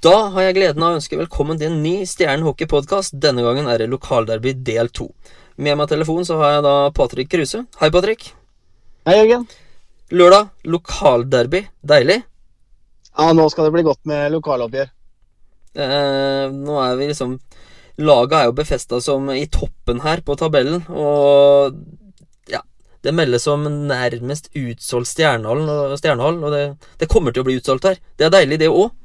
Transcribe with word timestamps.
Da 0.00 0.30
har 0.32 0.46
jeg 0.46 0.54
gleden 0.56 0.80
av 0.80 0.94
å 0.94 0.96
ønske 0.96 1.16
velkommen 1.20 1.58
til 1.60 1.68
en 1.68 1.82
ny 1.84 2.06
Stjernen 2.08 2.46
hockey-podkast. 2.46 3.12
Denne 3.20 3.42
gangen 3.44 3.66
er 3.68 3.82
det 3.82 3.88
Lokalderby 3.92 4.54
del 4.64 4.88
to. 4.96 5.10
Med 5.60 5.76
meg 5.76 5.90
telefon 5.90 6.24
så 6.24 6.38
har 6.40 6.54
jeg 6.54 6.62
da 6.64 6.70
Patrick 6.96 7.28
Kruse. 7.28 7.66
Hei, 7.76 7.90
Patrick. 7.92 8.30
Hei, 9.04 9.18
Jørgen. 9.18 9.42
Lørdag, 10.16 10.46
lokalderby. 10.64 11.60
Deilig. 11.84 12.16
Ja, 13.10 13.26
nå 13.36 13.44
skal 13.52 13.68
det 13.68 13.74
bli 13.74 13.84
godt 13.90 14.00
med 14.08 14.32
lokaloppgjør. 14.32 14.88
Eh, 15.84 16.46
nå 16.48 16.78
er 16.80 16.96
vi 16.96 17.10
liksom 17.10 17.36
Laget 18.00 18.38
er 18.38 18.48
jo 18.48 18.56
befesta 18.56 19.02
som 19.04 19.28
i 19.34 19.44
toppen 19.52 20.00
her 20.00 20.22
på 20.24 20.32
tabellen, 20.40 20.80
og 20.88 21.76
ja 22.48 22.62
Det 23.04 23.12
meldes 23.12 23.44
som 23.44 23.68
nærmest 23.68 24.48
utsolgt 24.56 25.12
Stjernehallen, 25.12 25.68
og, 25.68 26.48
og 26.48 26.56
det, 26.56 26.64
det 26.96 27.10
kommer 27.12 27.36
til 27.36 27.44
å 27.44 27.50
bli 27.50 27.58
utsolgt 27.60 27.90
her. 27.90 28.00
Det 28.16 28.30
er 28.30 28.34
deilig, 28.38 28.62
det 28.64 28.72
òg. 28.72 28.96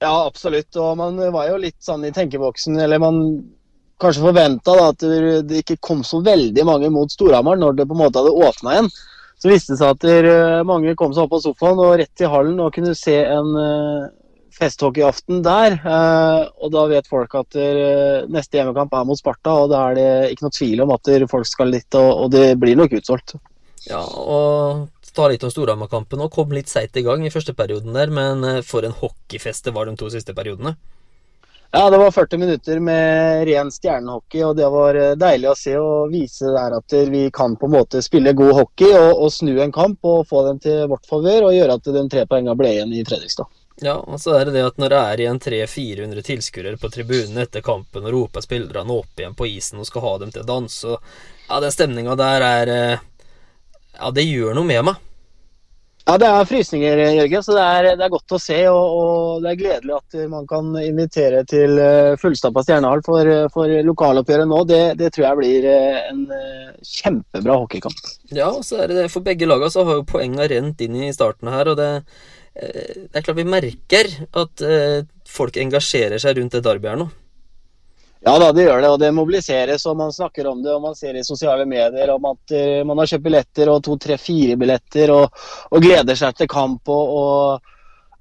Ja, 0.00 0.26
absolutt. 0.26 0.72
Og 0.80 0.96
man 0.96 1.18
var 1.34 1.50
jo 1.50 1.60
litt 1.60 1.78
sånn 1.84 2.06
i 2.08 2.12
tenkeboksen, 2.14 2.78
eller 2.80 3.02
man 3.02 3.18
kanskje 4.00 4.24
forventa 4.24 4.76
at 4.86 5.04
det 5.44 5.60
ikke 5.60 5.80
kom 5.84 6.00
så 6.06 6.22
veldig 6.24 6.64
mange 6.64 6.88
mot 6.92 7.12
Storhamar 7.12 7.58
når 7.60 7.76
det 7.76 7.88
på 7.88 7.96
en 7.96 8.00
måte 8.00 8.22
hadde 8.22 8.48
åpna 8.48 8.76
igjen. 8.76 8.88
Så 9.40 9.50
viste 9.50 9.74
det 9.74 9.80
seg 9.80 9.92
at 9.92 10.64
mange 10.68 10.96
kom 10.96 11.12
seg 11.16 11.26
opp 11.26 11.34
på 11.34 11.42
sofaen 11.44 11.80
og 11.80 11.98
rett 12.00 12.12
til 12.16 12.32
hallen 12.32 12.58
og 12.60 12.72
kunne 12.76 12.96
se 12.96 13.14
en 13.24 13.52
uh, 13.56 14.08
festhockeyaften 14.56 15.40
der. 15.44 15.76
Uh, 15.84 16.48
og 16.60 16.72
da 16.72 16.86
vet 16.92 17.08
folk 17.08 17.36
at 17.36 17.60
neste 18.32 18.60
hjemmekamp 18.60 18.96
er 18.96 19.06
mot 19.08 19.20
Sparta, 19.20 19.56
og 19.64 19.72
da 19.72 19.84
er 19.90 20.00
det 20.00 20.10
ikke 20.32 20.48
noe 20.48 20.56
tvil 20.56 20.84
om 20.84 20.96
at 20.96 21.12
folk 21.32 21.48
skal 21.48 21.76
og, 21.76 22.10
og 22.24 22.32
det 22.36 22.46
blir 22.60 22.80
nok 22.80 22.96
utsolgt. 23.00 23.36
Ja, 23.88 24.00
og 24.04 24.88
ta 25.16 25.28
litt 25.30 25.44
om 25.46 25.52
Storhamar-kampen 25.52 26.22
og 26.24 26.32
kom 26.34 26.54
litt 26.54 26.70
seigt 26.70 26.96
i 26.96 27.04
gang 27.06 27.26
i 27.26 27.32
første 27.32 27.54
perioden 27.56 27.96
der, 27.96 28.12
men 28.14 28.62
for 28.66 28.86
en 28.86 28.96
hockeyfest 28.96 29.68
det 29.68 29.76
var 29.76 29.90
de 29.90 29.96
to 29.98 30.10
siste 30.12 30.34
periodene. 30.36 30.76
Ja, 31.72 31.90
det 31.90 31.98
var 31.98 32.10
40 32.10 32.38
minutter 32.38 32.80
med 32.82 33.44
ren 33.46 33.68
stjernehockey, 33.70 34.42
og 34.42 34.56
det 34.58 34.66
var 34.74 34.96
deilig 35.14 35.52
å 35.52 35.54
se 35.54 35.76
og 35.78 36.10
vise 36.10 36.50
der 36.50 36.74
at 36.80 36.96
vi 37.12 37.28
kan 37.30 37.54
på 37.56 37.68
en 37.68 37.76
måte 37.76 38.02
spille 38.02 38.32
god 38.34 38.56
hockey 38.58 38.90
og, 38.90 39.12
og 39.22 39.30
snu 39.30 39.52
en 39.62 39.72
kamp 39.72 40.02
og 40.02 40.26
få 40.26 40.42
den 40.48 40.58
til 40.64 40.88
vårt 40.90 41.06
favør 41.06 41.46
og 41.46 41.54
gjøre 41.54 41.76
at 41.78 41.90
de 41.94 42.02
tre 42.10 42.24
poengene 42.26 42.56
ble 42.58 42.72
igjen 42.74 42.94
i 42.98 43.04
Fredrikstad. 43.06 43.46
Ja, 43.80 43.94
og 44.02 44.18
så 44.20 44.34
er 44.36 44.48
det 44.48 44.56
det 44.58 44.64
at 44.66 44.82
når 44.82 44.92
det 44.92 44.98
er 45.12 45.22
igjen 45.22 45.38
300-400 45.40 46.24
tilskuere 46.26 46.74
på 46.76 46.90
tribunen 46.92 47.38
etter 47.40 47.62
kampen 47.64 48.04
og 48.08 48.16
roper 48.16 48.44
spillerne 48.44 48.96
opp 48.96 49.22
igjen 49.22 49.38
på 49.38 49.46
isen 49.48 49.80
og 49.80 49.86
skal 49.88 50.04
ha 50.04 50.16
dem 50.24 50.34
til 50.34 50.42
å 50.42 50.50
danse, 50.50 50.90
og 50.90 50.98
ja, 51.46 51.62
den 51.62 51.72
stemninga 51.72 52.18
der 52.18 52.48
er 52.48 52.74
Ja, 54.00 54.10
det 54.16 54.24
gjør 54.24 54.56
noe 54.56 54.68
med 54.68 54.84
meg. 54.88 55.06
Ja, 56.06 56.16
det 56.18 56.26
er 56.26 56.46
frysninger, 56.48 57.00
Jørgen. 57.20 57.42
Så 57.44 57.54
det 57.54 57.64
er, 57.64 57.88
det 58.00 58.06
er 58.06 58.12
godt 58.14 58.34
å 58.34 58.40
se. 58.40 58.56
Og, 58.72 58.94
og, 58.96 59.44
det 59.44 59.52
er 59.52 59.60
gledelig 59.60 59.94
at 59.98 60.16
man 60.32 60.48
kan 60.48 60.72
invitere 60.80 61.44
til 61.46 61.76
fullstappa 62.18 62.64
Stjernehall 62.64 63.04
for, 63.06 63.30
for 63.54 63.74
lokaloppgjøret 63.86 64.48
nå. 64.50 64.62
Det, 64.66 64.80
det, 64.98 65.12
tror 65.14 65.28
jeg 65.28 65.40
blir 65.42 65.68
en 65.76 66.24
kjempebra 66.88 67.60
hockeykamp. 67.60 68.02
Ja, 68.32 68.48
og 68.48 68.64
så 68.66 68.80
er 68.80 68.90
det 68.90 68.98
det. 69.02 69.06
For 69.12 69.26
begge 69.26 69.46
lagene 69.46 69.70
så 69.70 69.84
har 69.86 70.00
jo 70.00 70.08
poengene 70.08 70.48
rent 70.50 70.82
inn 70.86 70.98
i 70.98 71.12
starten 71.14 71.52
her. 71.52 71.70
Og 71.70 71.78
det, 71.78 71.90
det 72.56 73.12
er 73.12 73.26
klart 73.28 73.38
vi 73.38 73.48
merker 73.52 74.10
at 74.40 74.66
folk 75.30 75.60
engasjerer 75.60 76.18
seg 76.18 76.40
rundt 76.40 76.56
det 76.56 76.64
derbyet 76.66 76.96
her 76.96 77.02
nå. 77.04 77.10
Ja 78.20 78.34
da, 78.36 78.50
det 78.52 78.66
gjør 78.66 78.82
det, 78.82 78.88
og 78.92 79.00
det 79.00 79.14
mobiliseres, 79.16 79.86
og 79.88 79.96
man 79.96 80.12
snakker 80.12 80.50
om 80.50 80.58
det, 80.60 80.74
og 80.74 80.82
man 80.84 80.96
ser 80.96 81.16
i 81.16 81.24
sosiale 81.24 81.64
medier 81.68 82.10
om 82.12 82.26
at 82.28 82.52
uh, 82.52 82.82
man 82.84 83.00
har 83.00 83.08
kjøpt 83.14 83.24
billetter, 83.24 83.70
og 83.72 83.80
to, 83.86 83.96
tre, 83.96 84.18
fire 84.20 84.58
billetter, 84.60 85.12
og, 85.14 85.38
og 85.72 85.80
gleder 85.80 86.18
seg 86.18 86.36
til 86.36 86.50
kamp. 86.50 86.90
og, 86.92 87.14
og 87.20 87.76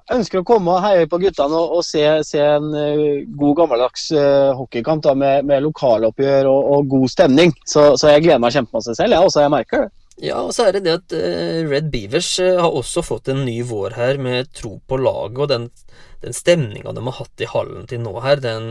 ønsker 0.09 0.39
å 0.39 0.45
komme 0.47 0.73
og 0.73 0.81
heie 0.81 1.05
på 1.05 1.20
guttene 1.22 1.54
og, 1.54 1.73
og 1.77 1.83
se, 1.86 2.02
se, 2.26 2.39
en 2.39 2.71
uh, 2.71 3.27
god, 3.27 3.58
gammeldags 3.60 4.08
uh, 4.15 4.55
hockeykamp 4.58 5.04
da, 5.05 5.17
med, 5.20 5.45
med 5.52 5.67
lokaloppgjør 5.67 6.48
og, 6.49 6.71
og, 6.77 6.87
god 6.95 7.14
stemning. 7.17 7.54
Så, 7.67 7.92
så 7.99 8.16
jeg 8.16 8.23
gleder 8.30 8.42
meg 8.42 8.55
kjempemasse 8.55 8.95
selv, 8.95 9.14
jeg 9.14 9.27
også. 9.27 9.43
Jeg 9.43 9.55
merker 9.58 9.86
det. 9.86 9.93
Ja, 10.30 10.39
og 10.48 10.55
så 10.55 10.66
er 10.67 10.76
det 10.76 10.86
det 10.87 10.95
at 10.98 11.14
Red 11.70 11.92
Beavers 11.92 12.33
har 12.39 12.67
også 12.67 13.04
fått 13.08 13.30
en 13.31 13.45
ny 13.48 13.61
vår 13.67 13.93
her 13.95 14.17
med 14.20 14.49
tro 14.55 14.73
på 14.87 14.98
laget, 14.99 15.37
og 15.39 15.48
den, 15.52 15.70
den 16.23 16.36
stemninga 16.36 16.92
de 16.95 17.05
har 17.05 17.20
hatt 17.21 17.43
i 17.43 17.48
hallen 17.48 17.87
til 17.87 18.04
nå 18.04 18.17
her, 18.26 18.42
den 18.43 18.67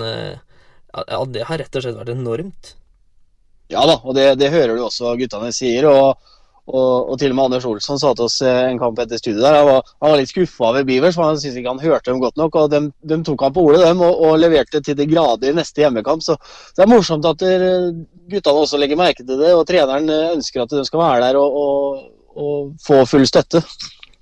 ja, 0.95 1.23
det 1.29 1.47
har 1.49 1.61
rett 1.61 1.79
og 1.79 1.85
slett 1.85 1.99
vært 1.99 2.15
enormt. 2.15 2.75
Ja 3.69 3.85
da, 3.85 3.99
og 4.01 4.17
det, 4.17 4.33
det 4.41 4.53
hører 4.53 4.77
du 4.77 4.85
også 4.87 5.13
guttene 5.21 5.51
sier. 5.53 5.87
Og, 5.91 6.31
og, 6.69 7.11
og, 7.11 7.15
til 7.21 7.33
og 7.33 7.37
med 7.37 7.49
Anders 7.49 7.67
Olsson 7.69 8.01
sa 8.01 8.15
til 8.17 8.27
oss 8.27 8.39
en 8.45 8.81
kamp 8.81 9.01
etter 9.03 9.21
studiet 9.21 9.43
der. 9.45 9.59
Han 9.61 9.69
var, 9.69 9.91
han 10.01 10.13
var 10.13 10.21
litt 10.21 10.33
skuffa 10.33 10.71
over 10.71 10.87
Beavers, 10.89 11.17
for 11.17 11.29
han 11.29 11.41
syntes 11.41 11.61
ikke 11.61 11.75
han 11.75 11.83
hørte 11.85 12.11
dem 12.11 12.23
godt 12.23 12.41
nok. 12.41 12.57
og 12.61 12.71
De, 12.73 12.83
de 13.13 13.19
tok 13.29 13.45
han 13.45 13.57
på 13.57 13.65
ordet 13.69 13.83
dem, 13.85 14.05
og, 14.05 14.23
og, 14.25 14.39
leverte 14.41 14.83
til 14.85 14.97
de 14.99 15.09
grader 15.11 15.57
neste 15.57 15.85
hjemmekamp. 15.85 16.25
Så, 16.25 16.39
så 16.41 16.81
det 16.81 16.87
er 16.87 16.93
morsomt 16.95 17.29
at 17.29 17.45
guttene 17.45 18.65
også 18.65 18.81
legger 18.81 19.01
merke 19.01 19.25
til 19.25 19.37
det, 19.37 19.53
og 19.57 19.67
treneren 19.69 20.09
ønsker 20.39 20.65
at 20.65 20.73
de 20.73 20.87
skal 20.89 21.05
være 21.05 21.29
der 21.29 21.41
og, 21.41 22.01
og 22.39 22.73
få 22.85 23.05
full 23.09 23.29
støtte. 23.29 23.63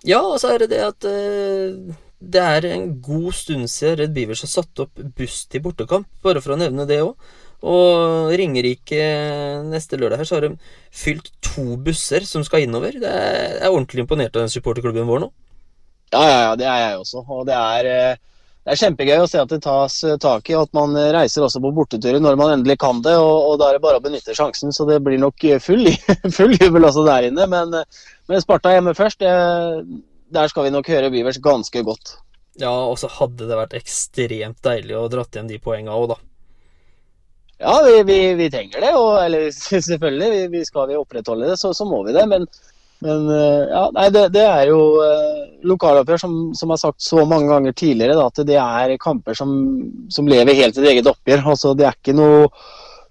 Ja, 0.06 0.20
og 0.22 0.38
så 0.42 0.52
er 0.54 0.62
det 0.62 0.74
det 0.74 0.82
at 0.86 1.06
uh 1.10 2.02
det 2.32 2.42
er 2.42 2.68
en 2.72 2.86
god 3.04 3.32
stund 3.36 3.70
siden 3.70 4.00
Red 4.00 4.14
Beavers 4.16 4.44
har 4.44 4.52
satt 4.52 4.84
opp 4.84 5.02
buss 5.16 5.44
til 5.50 5.62
bortekamp, 5.64 6.08
bare 6.24 6.42
for 6.44 6.54
å 6.54 6.60
nevne 6.60 6.86
det 6.88 7.00
òg. 7.04 7.14
Og 7.66 8.30
Ringerike 8.36 9.00
neste 9.66 9.98
lørdag 9.98 10.20
her 10.20 10.28
så 10.28 10.36
har 10.36 10.46
de 10.46 10.56
fylt 10.92 11.30
to 11.44 11.78
busser 11.80 12.26
som 12.28 12.44
skal 12.44 12.66
innover. 12.66 12.98
Er, 13.00 13.56
jeg 13.56 13.64
er 13.64 13.72
ordentlig 13.72 14.04
imponert 14.04 14.36
av 14.36 14.44
den 14.44 14.52
supporterklubben 14.52 15.08
vår 15.08 15.24
nå. 15.24 15.30
Ja, 16.12 16.22
ja, 16.22 16.40
ja, 16.44 16.56
det 16.58 16.66
er 16.70 16.82
jeg 16.82 16.98
også. 17.00 17.22
Og 17.24 17.46
det 17.48 17.56
er, 17.56 18.18
det 18.66 18.74
er 18.74 18.80
kjempegøy 18.82 19.22
å 19.22 19.30
se 19.30 19.40
at 19.40 19.54
det 19.54 19.62
tas 19.64 19.96
tak 20.22 20.50
i, 20.50 20.56
og 20.58 20.68
at 20.68 20.76
man 20.76 20.94
reiser 21.16 21.46
også 21.46 21.62
på 21.64 21.72
borteturer 21.78 22.22
når 22.22 22.36
man 22.38 22.52
endelig 22.58 22.78
kan 22.82 23.00
det. 23.02 23.16
Og, 23.18 23.38
og 23.50 23.56
da 23.62 23.70
er 23.70 23.78
det 23.78 23.84
bare 23.86 24.02
å 24.02 24.04
benytte 24.04 24.36
sjansen, 24.36 24.74
så 24.76 24.86
det 24.88 25.00
blir 25.06 25.18
nok 25.22 25.48
full, 25.64 25.88
full 26.36 26.54
jubel 26.60 26.90
også 26.90 27.06
der 27.08 27.30
inne. 27.30 27.48
Men, 27.50 27.80
men 28.28 28.44
Sparta 28.44 28.76
hjemme 28.76 28.94
først. 28.98 29.24
det 29.24 29.32
der 30.32 30.48
skal 30.50 30.66
vi 30.66 30.72
nok 30.74 30.88
høre 30.90 31.10
Beavers 31.12 31.40
ganske 31.42 31.82
godt. 31.86 32.16
Ja, 32.60 32.72
og 32.72 32.96
så 33.00 33.10
hadde 33.12 33.48
det 33.48 33.58
vært 33.58 33.76
ekstremt 33.76 34.62
deilig 34.64 34.96
å 34.96 35.08
dratt 35.12 35.36
igjen 35.36 35.50
de 35.50 35.60
poengene 35.62 35.96
òg, 35.96 36.14
da. 36.14 36.20
Ja, 37.60 37.74
vi, 37.84 38.00
vi, 38.04 38.18
vi, 38.36 38.48
trenger 38.52 38.84
det. 38.84 38.94
Og, 38.96 39.10
eller 39.20 39.50
selvfølgelig, 39.90 40.30
vi, 40.32 40.40
vi 40.58 40.64
skal 40.68 40.88
vi 40.90 40.98
opprettholde 40.98 41.50
det, 41.52 41.58
så, 41.60 41.72
så, 41.76 41.86
må 41.88 42.02
vi 42.06 42.16
det. 42.16 42.24
Men, 42.30 42.48
men 43.04 43.28
ja, 43.28 43.84
nei, 43.96 44.08
det, 44.12 44.26
det, 44.36 44.44
er 44.44 44.72
jo 44.72 44.80
uh, 45.00 45.44
lokaloppgjør, 45.68 46.22
som, 46.24 46.38
som 46.56 46.72
har 46.72 46.80
sagt 46.80 47.04
så 47.04 47.26
mange 47.28 47.50
ganger 47.52 47.76
tidligere, 47.76 48.16
da, 48.16 48.26
at 48.32 48.42
det 48.48 48.58
er 48.62 48.96
kamper 49.02 49.36
som, 49.36 49.52
som 50.12 50.28
lever 50.28 50.58
helt 50.58 50.76
sitt 50.76 50.88
eget 50.88 51.08
oppgjør. 51.12 51.44
Altså, 51.54 51.76
det 51.76 51.88
er 51.88 52.00
ikke 52.00 52.16
noe 52.16 52.48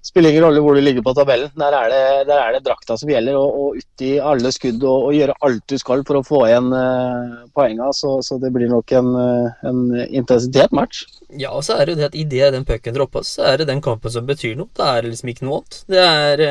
spiller 0.06 0.30
ingen 0.30 0.44
rolle 0.46 0.62
hvor 0.62 0.78
du 0.78 0.84
ligger 0.84 1.04
på 1.06 1.14
tabellen. 1.18 1.50
Der 1.58 1.74
er 1.74 1.90
det, 1.90 2.04
der 2.30 2.42
er 2.42 2.56
det 2.56 2.62
drakta 2.66 2.98
som 3.00 3.10
gjelder, 3.10 3.38
og, 3.40 3.58
og 3.62 3.80
uti 3.82 4.12
alle 4.22 4.52
skudd 4.54 4.84
og, 4.84 5.08
og, 5.08 5.16
gjøre 5.18 5.38
alt 5.48 5.66
du 5.72 5.78
skal 5.82 6.06
for 6.08 6.20
å 6.20 6.26
få 6.26 6.42
igjen 6.50 6.70
uh, 6.76 7.42
poenga. 7.58 7.90
Så, 7.96 8.20
så, 8.26 8.38
det 8.42 8.54
blir 8.56 8.70
nok 8.72 8.94
en, 9.00 9.12
uh, 9.18 9.66
en 9.66 9.82
intensitet 10.06 10.76
match. 10.76 11.06
Ja, 11.34 11.56
og 11.56 11.66
så 11.66 11.80
er 11.80 11.88
det 11.88 11.96
jo 11.96 12.02
det 12.04 12.10
at 12.12 12.20
idet 12.22 12.54
den 12.56 12.68
pucken 12.68 12.96
droppes, 12.98 13.36
så 13.40 13.50
er 13.50 13.62
det 13.62 13.70
den 13.72 13.84
kampen 13.86 14.14
som 14.14 14.30
betyr 14.30 14.56
noe. 14.60 14.70
Da 14.78 14.94
er 14.94 15.06
det 15.06 15.16
liksom 15.16 15.34
ikke 15.34 15.50
noe 15.50 15.64
annet. 15.64 15.82
Det 15.90 16.06
er, 16.06 16.46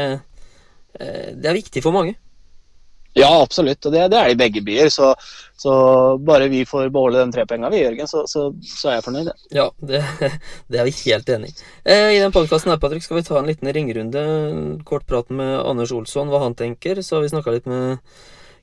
uh, 0.99 1.31
det 1.39 1.51
er 1.53 1.61
viktig 1.63 1.85
for 1.85 1.95
mange. 1.95 2.19
Ja, 3.15 3.31
absolutt. 3.41 3.79
Og 3.87 3.95
det, 3.95 4.09
det 4.11 4.19
er 4.19 4.29
det 4.29 4.35
i 4.35 4.39
begge 4.39 4.63
byer. 4.67 4.91
Så, 4.91 5.13
så, 5.59 5.73
bare 6.19 6.51
vi 6.51 6.65
får 6.67 6.91
beholde 6.95 7.23
den 7.23 7.47
pengene, 7.47 7.71
vi, 7.71 7.85
Jørgen, 7.85 8.11
så, 8.11 8.25
så, 8.31 8.49
så, 8.67 8.91
er 8.91 8.97
jeg 8.99 9.07
fornøyd. 9.07 9.31
Ja, 9.55 9.69
det, 9.79 10.03
det 10.71 10.81
er 10.83 10.89
vi 10.89 10.97
helt 11.05 11.31
enig 11.37 11.53
i. 11.53 11.57
Eh, 11.95 12.11
I 12.17 12.21
den 12.23 12.35
podkasten 12.35 12.75
her, 12.75 12.81
Patrick, 12.83 13.07
skal 13.07 13.21
vi 13.21 13.27
ta 13.29 13.39
en 13.39 13.51
liten 13.51 13.71
ringerunde. 13.77 14.25
Kort 14.89 15.07
prat 15.11 15.31
med 15.31 15.57
Anders 15.63 15.95
Olsson, 15.95 16.33
hva 16.33 16.43
han 16.43 16.59
tenker. 16.59 17.03
Så 17.07 17.19
har 17.19 17.27
vi 17.27 17.31
snakka 17.33 17.55
litt 17.55 17.71
med 17.71 18.03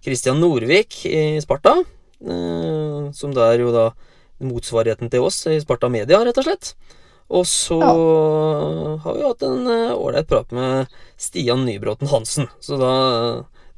Christian 0.04 0.42
Norvik 0.44 1.06
i 1.08 1.40
Sparta. 1.44 1.78
Eh, 2.22 3.12
som 3.16 3.36
da 3.38 3.54
er 3.54 3.64
jo 3.64 3.72
da 3.76 3.92
motsvarigheten 4.42 5.12
til 5.14 5.24
oss 5.24 5.46
i 5.48 5.62
Sparta 5.64 5.88
Media, 5.94 6.20
rett 6.26 6.42
og 6.42 6.50
slett. 6.50 6.74
Og 7.32 7.46
så 7.48 7.78
ja. 7.80 7.92
har 9.06 9.16
vi 9.16 9.24
hatt 9.24 9.44
en 9.48 9.68
ålreit 9.96 10.26
uh, 10.26 10.28
prat 10.28 10.50
med 10.52 10.92
Stian 11.16 11.64
Nybråten 11.64 12.10
Hansen. 12.12 12.50
Så 12.60 12.76
da 12.82 12.92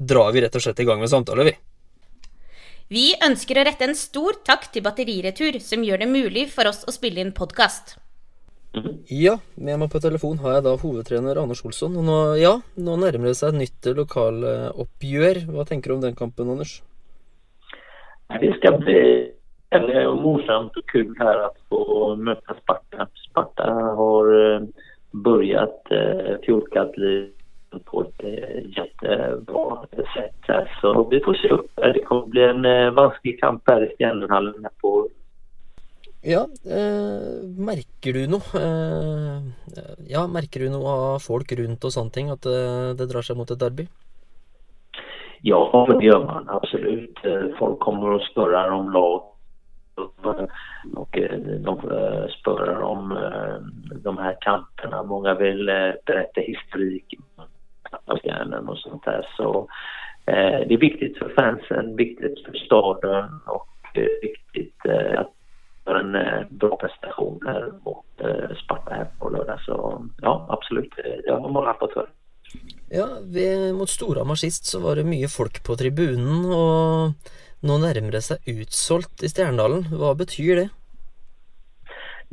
drar 0.07 0.33
vi 0.35 0.43
rett 0.43 0.55
og 0.57 0.63
slett 0.65 0.81
i 0.83 0.87
gang 0.87 1.01
med 1.01 1.11
samtale, 1.11 1.47
vi. 1.47 1.55
Vi 2.93 3.09
ønsker 3.25 3.57
å 3.57 3.65
rette 3.65 3.87
en 3.87 3.95
stor 3.97 4.35
takk 4.45 4.67
til 4.73 4.83
Batteriretur, 4.85 5.57
som 5.63 5.83
gjør 5.85 6.03
det 6.03 6.09
mulig 6.11 6.47
for 6.51 6.69
oss 6.69 6.83
å 6.85 6.93
spille 6.93 7.23
inn 7.23 7.31
podkast. 7.33 7.95
Ja, 9.09 9.37
med 9.55 9.77
meg 9.81 9.91
på 9.93 10.01
telefon 10.01 10.39
har 10.41 10.57
jeg 10.57 10.65
da 10.65 10.73
hovedtrener 10.81 11.39
Anders 11.41 11.61
Olsson. 11.65 11.95
Og 11.99 12.05
nå, 12.07 12.17
ja, 12.41 12.55
nå 12.75 12.95
nærmer 12.97 13.29
det 13.29 13.37
seg 13.39 13.53
et 13.53 13.61
nytt 13.61 13.89
lokaloppgjør. 13.99 15.43
Hva 15.53 15.65
tenker 15.69 15.93
du 15.93 15.97
om 15.97 16.03
den 16.03 16.17
kampen, 16.17 16.49
Anders? 16.49 16.79
Det 18.41 18.49
skal 18.57 18.79
bli 18.81 18.99
veldig 19.73 20.03
morsomt 20.21 20.77
og 20.77 20.89
kult 20.89 21.21
her 21.21 21.45
å 21.45 21.51
få 21.69 21.83
møte 22.17 22.57
Sparta. 22.61 23.07
Sparta 23.27 23.69
har 23.99 24.33
eh, 24.39 24.67
begynt 25.13 25.93
fjolkat 26.45 26.97
litt 27.01 27.37
på 27.79 28.05
det 28.17 28.37
eh, 28.37 28.63
jättebra 28.77 29.85
sätt. 30.15 30.69
Så 30.81 31.07
vi 31.11 31.19
får 31.19 31.33
se 31.33 31.49
upp. 31.49 31.71
Det 31.75 32.03
kommer 32.03 32.27
bli 32.27 32.43
en 32.43 32.65
eh, 32.65 32.91
vanskelig 32.91 33.39
kamp 33.39 33.63
her 33.67 33.83
i 33.83 33.95
Stjärnhallen 33.97 34.67
på 34.81 35.09
Ja, 36.25 36.47
eh, 36.71 37.43
merker 37.59 38.13
du 38.15 38.27
noe 38.31 38.59
eh, 38.59 39.41
Ja, 40.07 40.21
merker 40.27 40.63
du 40.63 40.69
noe 40.71 40.87
av 40.87 41.19
folk 41.19 41.51
rundt 41.51 41.83
og 41.83 41.91
sånne 41.91 42.15
ting? 42.15 42.31
At 42.31 42.47
eh, 42.47 42.93
det 42.95 43.09
drar 43.11 43.25
seg 43.27 43.35
mot 43.35 43.51
et 43.51 43.59
derby? 43.59 43.87
Ja, 45.43 45.59
det 45.89 45.99
gjør 46.05 46.23
man 46.23 46.47
absolut. 46.47 47.19
Eh, 47.27 47.51
Folk 47.59 47.81
kommer 47.83 48.15
og 48.15 48.23
spør 48.29 48.55
om 48.71 48.91
lag. 48.95 49.29
Och 50.95 51.17
eh, 51.17 51.39
de 51.39 51.73
eh, 51.91 52.27
spør 52.39 52.81
om 52.81 53.11
eh, 53.11 53.57
de 54.03 54.17
her 54.17 54.37
kampene. 54.41 55.03
Mange 55.03 55.35
vil 55.39 55.65
berette 56.07 56.41
historikken. 56.41 57.19
historik 57.19 57.52
av 58.05 58.19
stjärnan 58.19 58.69
och 58.69 58.77
sånt 58.77 59.05
där. 59.05 59.27
Så 59.37 59.67
eh, 60.25 60.59
det 60.67 60.73
er 60.73 60.85
viktig 60.87 61.17
for 61.17 61.33
fansen, 61.35 61.95
viktig 61.95 62.35
for 62.45 62.57
staden 62.65 63.39
og 63.47 63.67
eh, 63.95 64.09
viktigt 64.21 64.43
viktig 64.53 64.91
eh, 64.91 65.19
att 65.19 65.31
göra 65.85 65.99
en 65.99 66.15
eh, 66.15 66.47
bra 66.49 66.77
prestation 66.77 67.39
här 67.45 67.71
mot 67.85 68.05
eh, 68.17 68.55
Sparta 68.63 68.93
här 68.93 69.07
på 69.19 69.29
lördag. 69.29 69.59
Så 69.61 70.05
ja, 70.21 70.45
absolut. 70.49 70.93
Jag 71.25 71.39
har 71.39 71.49
många 71.49 71.67
rapportörer. 71.67 72.09
Ja, 72.89 73.07
ved, 73.21 73.75
mot 73.75 73.89
Storhamar 73.89 74.35
sist 74.35 74.65
så 74.65 74.79
var 74.79 74.95
det 74.95 75.03
mye 75.03 75.27
folk 75.27 75.63
på 75.65 75.75
tribunen, 75.75 76.45
og 76.45 77.15
nå 77.65 77.77
nærmer 77.81 78.13
det 78.13 78.21
seg 78.21 78.45
utsolgt 78.45 79.23
i 79.25 79.29
Stjerndalen. 79.31 79.87
Hva 79.89 80.13
betyr 80.13 80.61
det? 80.61 80.67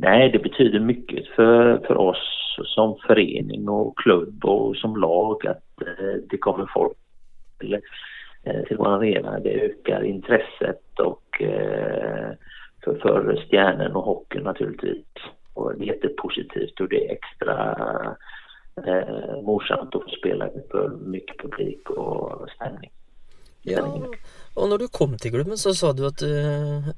Nei, 0.05 0.29
det 0.29 0.43
betyr 0.43 0.77
mye 0.77 1.25
for, 1.33 1.81
for 1.87 2.03
oss 2.11 2.21
som 2.65 2.97
förening 3.07 3.69
och 3.69 3.97
klubb 3.97 4.45
och 4.45 4.77
som 4.77 4.95
lag 4.95 5.47
att 5.47 5.87
eh, 5.87 6.15
det 6.29 6.37
kommer 6.37 6.69
folk 6.73 6.97
till, 7.59 7.73
eh, 8.43 8.61
till 8.67 8.77
vår 8.77 8.87
arena. 8.87 9.39
Det 9.39 9.61
ökar 9.61 10.03
intresset 10.03 10.99
och 10.99 11.41
for 12.83 12.95
för, 12.95 13.45
stjärnen 13.49 13.95
och 13.95 14.03
hockeyn 14.03 14.43
naturligtvis. 14.43 15.05
Och 15.53 15.77
det 15.77 15.83
är 15.83 15.87
jättepositivt 15.87 16.79
och 16.79 16.89
det 16.89 17.07
är 17.07 17.11
extra 17.11 17.75
eh, 18.87 19.41
morsomt 19.41 19.95
att 19.95 20.03
få 20.03 20.09
spela 20.09 20.49
för 20.71 20.89
mycket 20.89 21.37
publik 21.37 21.89
och 21.89 22.49
stämning. 22.49 22.91
Ja, 23.65 23.83
og 24.55 24.69
når 24.71 24.77
du 24.81 24.87
kom 24.89 25.13
til 25.21 25.35
klubben, 25.35 25.57
så 25.57 25.73
sa 25.77 25.91
du 25.93 26.07
at 26.07 26.17
du 26.17 26.25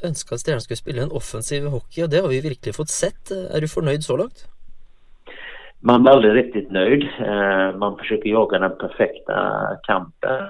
ønska 0.07 0.37
at 0.37 0.43
Stjernen 0.45 0.63
skulle 0.63 0.79
spille 0.79 1.03
en 1.03 1.11
offensiv 1.11 1.67
hockey, 1.73 2.05
og 2.05 2.11
det 2.11 2.21
har 2.23 2.31
vi 2.31 2.39
virkelig 2.45 2.75
fått 2.77 2.93
sett. 2.93 3.31
Er 3.31 3.59
du 3.59 3.67
fornøyd 3.67 4.05
så 4.05 4.15
langt? 4.21 4.45
Man 5.85 6.03
blir 6.03 6.11
aldrig 6.13 6.33
riktigt 6.33 6.71
nöjd. 6.71 7.03
Eh, 7.19 7.75
Man 7.77 7.97
försöker 7.97 8.29
jaga 8.29 8.59
den 8.59 8.77
perfekta 8.77 9.37
kampen, 9.83 10.41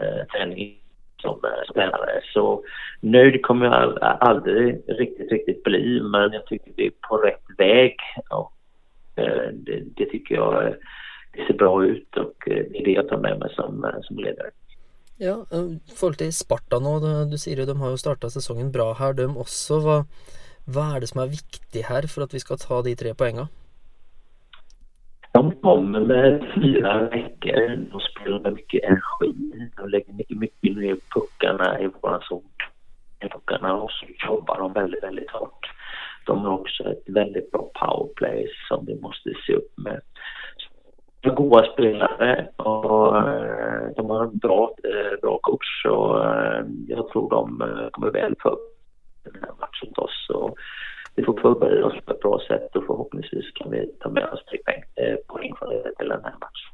eh, 0.00 0.22
träning 0.32 0.78
som 1.22 1.40
eh, 1.44 1.70
spelare. 1.70 2.20
Så 2.34 2.64
nöjd 3.00 3.42
kommer 3.42 3.66
jag 3.66 3.74
al- 3.74 3.98
aldrig 4.02 4.82
riktigt, 4.86 5.32
riktigt 5.32 5.62
bli, 5.64 6.00
men 6.00 6.32
jag 6.32 6.46
tycker 6.46 6.72
vi 6.76 6.86
är 6.86 6.92
på 7.08 7.16
rätt 7.16 7.44
väg. 7.58 7.96
Och 8.30 8.52
det, 9.52 9.82
det 9.96 10.06
tycker 10.06 10.34
jag 10.34 10.74
det 11.32 11.46
ser 11.46 11.54
bra 11.54 11.84
ut 11.84 12.16
och 12.16 12.34
det 12.46 12.78
är 12.78 12.84
det 12.84 12.90
jag 12.92 13.08
tar 13.08 13.16
med 13.18 13.38
mig 13.38 13.50
som, 13.54 13.86
som 14.02 14.16
ledare. 14.18 14.50
Ja, 15.16 15.34
i 15.88 15.94
forhold 15.98 16.18
til 16.20 16.32
Sparta 16.32 16.78
nå, 16.78 16.92
du, 17.30 17.38
sier 17.38 17.58
jo 17.58 17.66
de 17.66 17.80
har 17.80 17.90
jo 17.90 17.98
starta 17.98 18.30
sesongen 18.30 18.70
bra 18.72 18.92
her, 18.94 19.16
de 19.18 19.26
også. 19.26 19.80
Hva, 19.82 19.96
hva 20.70 20.84
er 20.94 21.02
det 21.02 21.08
som 21.10 21.24
er 21.24 21.32
viktig 21.32 21.82
her 21.88 22.06
for 22.06 22.22
at 22.22 22.34
vi 22.36 22.38
skal 22.38 22.60
ta 22.62 22.78
de 22.86 22.94
tre 22.94 23.14
poenga? 23.18 23.48
Kommer 25.68 26.00
med 26.00 26.44
fyra 26.54 27.02
veckor. 27.02 27.76
De 27.90 28.00
spelar 28.00 28.50
mycket 28.50 28.84
energi. 28.84 29.34
De 29.76 29.88
lägger 29.88 30.12
mycket, 30.12 30.38
mycket 30.38 30.76
ner 30.76 30.96
puckarna 31.14 31.80
i 31.80 31.90
våran 32.00 32.20
zon. 32.20 32.42
Puckarna 33.32 33.74
och 33.74 33.90
så 33.90 34.06
jobbar 34.26 34.58
de 34.58 34.72
väldigt, 34.72 35.02
väldigt 35.02 35.30
hårt. 35.30 35.70
De 36.26 36.38
har 36.44 36.58
också 36.58 36.84
ett 36.84 37.02
väldigt 37.06 37.50
bra 37.50 37.70
powerplay 37.74 38.46
som 38.68 38.86
vi 38.86 39.00
måste 39.00 39.30
se 39.46 39.52
upp 39.52 39.72
med. 39.76 40.00
De 41.20 41.30
är 41.30 41.34
goda 41.34 41.72
spelare 41.72 42.48
och 42.56 43.18
eh, 43.18 43.90
de 43.96 44.10
har 44.10 44.24
en 44.24 44.38
bra, 44.38 44.74
eh, 44.84 45.20
bra 45.22 45.38
coach 45.42 45.84
och 45.84 46.24
eh, 46.24 46.64
jag 46.88 47.08
tror 47.08 47.30
de 47.30 47.64
kommer 47.92 48.10
väl 48.10 48.34
för 48.42 48.56
den 49.24 49.42
här 49.42 49.52
matchen 49.60 49.88
mot 49.88 49.98
oss. 49.98 50.30
Vi 51.18 51.24
får 51.26 51.40
forberede 51.42 51.84
oss 51.84 51.98
på 52.06 52.14
et 52.14 52.20
bra 52.22 52.36
sett, 52.46 52.76
og 52.78 52.84
forhåpentligvis 52.86 53.48
kan 53.58 53.72
vi 53.74 53.80
ta 54.02 54.10
med 54.14 54.26
oss 54.30 54.44
tre 54.46 54.58
poäng, 54.66 54.82
eh, 55.02 55.16
poäng 55.26 55.56
från 55.58 55.70
det 55.70 55.94
til 55.98 56.12
denne 56.14 56.30
matchen. 56.42 56.68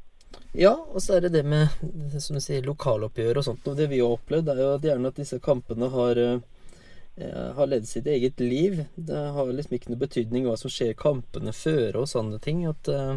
Ja, 0.52 0.74
og 0.92 1.02
så 1.02 1.16
er 1.16 1.24
det 1.24 1.30
det 1.32 1.46
med 1.48 1.72
som 2.20 2.36
sier, 2.38 2.66
lokaloppgjør 2.66 3.40
og 3.40 3.46
sånt. 3.46 3.64
Og 3.70 3.78
det 3.78 3.88
vi 3.88 4.02
har 4.02 4.12
opplevd, 4.18 4.50
er 4.52 4.60
jo 4.60 4.74
at 4.74 4.84
gjerne 4.84 5.08
at 5.08 5.16
disse 5.16 5.38
kampene 5.40 5.88
har, 5.90 6.20
eh, 6.20 7.48
har 7.56 7.70
levd 7.72 7.88
sitt 7.88 8.06
eget 8.06 8.40
liv. 8.40 8.84
Det 8.94 9.22
har 9.32 9.46
liksom 9.46 9.78
ikke 9.78 9.94
noe 9.94 10.04
betydning 10.04 10.44
hva 10.44 10.58
som 10.60 10.70
skjer 10.70 10.92
i 10.92 11.00
kampene 11.00 11.56
føre 11.56 12.04
og 12.04 12.12
sånne 12.12 12.38
ting. 12.38 12.66
At 12.66 12.86
eh, 12.86 13.16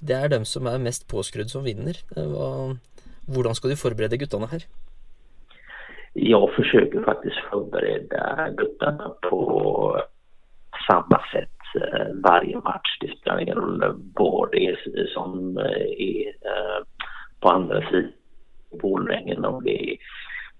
det 0.00 0.16
er 0.16 0.28
dem 0.28 0.44
som 0.44 0.70
er 0.70 0.78
mest 0.78 1.08
påskrudd, 1.08 1.50
som 1.50 1.66
vinner. 1.66 1.98
Eh, 2.16 2.78
hvordan 3.26 3.58
skal 3.58 3.70
du 3.70 3.76
forberede 3.76 4.16
guttene 4.16 4.46
her? 4.46 4.62
Jeg 6.14 6.54
forsøker 6.54 7.02
faktisk 7.02 7.50
å 7.50 7.66
forberede 7.66 8.54
guttene 8.54 9.10
på 9.26 9.42
samma 10.90 11.20
sätt 11.32 11.50
eh, 11.74 12.06
varje 12.24 12.56
match. 12.56 12.98
Det 13.00 13.16
spelar 13.18 13.40
ingen 13.40 13.56
roll 13.56 14.02
var 14.14 14.48
det 14.52 14.66
är 14.66 15.06
som 15.06 15.58
eh, 15.58 15.64
är 15.98 16.26
eh, 16.28 16.84
på 17.40 17.48
andra 17.48 17.90
sidan 17.90 18.12
Borlängen, 18.82 19.44
om 19.44 19.64
det 19.64 19.90
är 19.90 19.96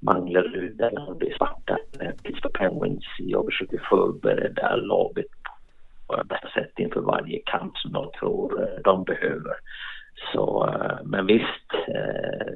Manglerud 0.00 0.80
eller 0.80 1.08
om 1.08 1.18
det 1.18 1.30
är 1.30 1.36
Svarta, 1.36 1.78
eh, 2.00 2.10
Pittsburgh 2.22 2.58
Penguins. 2.58 3.04
Jag 3.18 3.44
försöker 3.44 3.78
förbereda 3.88 4.76
laget 4.76 5.26
på 6.06 6.22
bästa 6.24 6.48
sätt 6.48 6.72
inför 6.78 7.00
varje 7.00 7.42
kamp 7.44 7.78
som 7.78 7.90
jag 7.94 8.12
tror 8.12 8.68
de 8.84 9.04
behöver. 9.04 9.54
Så, 10.32 10.74
men 11.04 11.26
visst, 11.26 11.68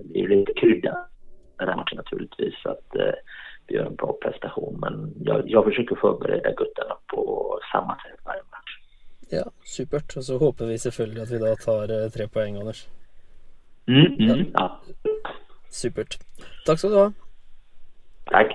det 0.05 0.21
är 0.21 0.29
lite 0.29 0.53
krydda 0.53 0.97
den 1.59 1.69
här 1.69 1.77
matchen 1.77 1.97
naturligtvis 1.97 2.55
att 2.67 2.97
vi 3.67 3.75
gör 3.75 3.87
en 3.87 3.97
bra 3.97 4.19
prestation. 4.23 4.79
Men 4.81 5.13
jag, 5.21 5.43
jag 5.51 5.65
försöker 5.65 5.97
förbereda 5.97 6.51
guttarna 6.51 6.97
på 7.07 7.26
Ja, 9.33 9.43
supert. 9.67 10.17
Og 10.17 10.25
så 10.25 10.39
håper 10.39 10.71
vi 10.71 10.79
selvfølgelig 10.79 11.23
at 11.25 11.33
vi 11.33 11.41
da 11.43 11.55
tar 11.59 11.91
eh, 11.91 12.11
tre 12.15 12.29
poeng, 12.31 12.61
Anders. 12.61 12.85
Mm, 13.87 14.15
mm, 14.19 14.45
ja. 14.55 14.69
Supert. 15.71 16.19
Takk 16.67 16.81
skal 16.81 16.95
du 16.95 16.99
ha. 17.01 17.09
Takk. 18.31 18.55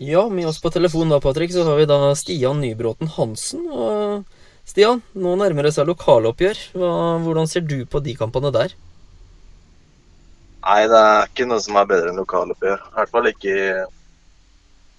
Ja, 0.00 0.22
med 0.32 0.48
oss 0.48 0.60
på 0.62 0.70
telefon 0.72 1.10
da, 1.12 1.18
Patrick, 1.20 1.52
så 1.52 1.66
har 1.66 1.76
vi 1.76 1.88
da 1.90 2.14
Stian 2.16 2.62
Nybråten 2.62 3.10
Hansen. 3.18 3.66
Og 3.68 4.24
Stian, 4.64 5.02
nå 5.12 5.34
nærmer 5.36 5.66
det 5.66 5.74
seg 5.76 5.90
lokaloppgjør. 5.90 6.62
Hva, 6.78 6.92
hvordan 7.26 7.50
ser 7.50 7.66
du 7.66 7.82
på 7.90 8.00
de 8.04 8.14
kampene 8.16 8.52
der? 8.54 8.72
Nei, 10.60 10.82
det 10.92 10.98
er 11.00 11.28
ikke 11.28 11.46
noe 11.50 11.60
som 11.64 11.78
er 11.80 11.88
bedre 11.90 12.12
enn 12.12 12.20
lokaloppgjør. 12.20 12.80
I 12.80 12.96
hvert 12.98 13.12
fall 13.12 13.30
ikke 13.30 13.56
i 13.56 13.68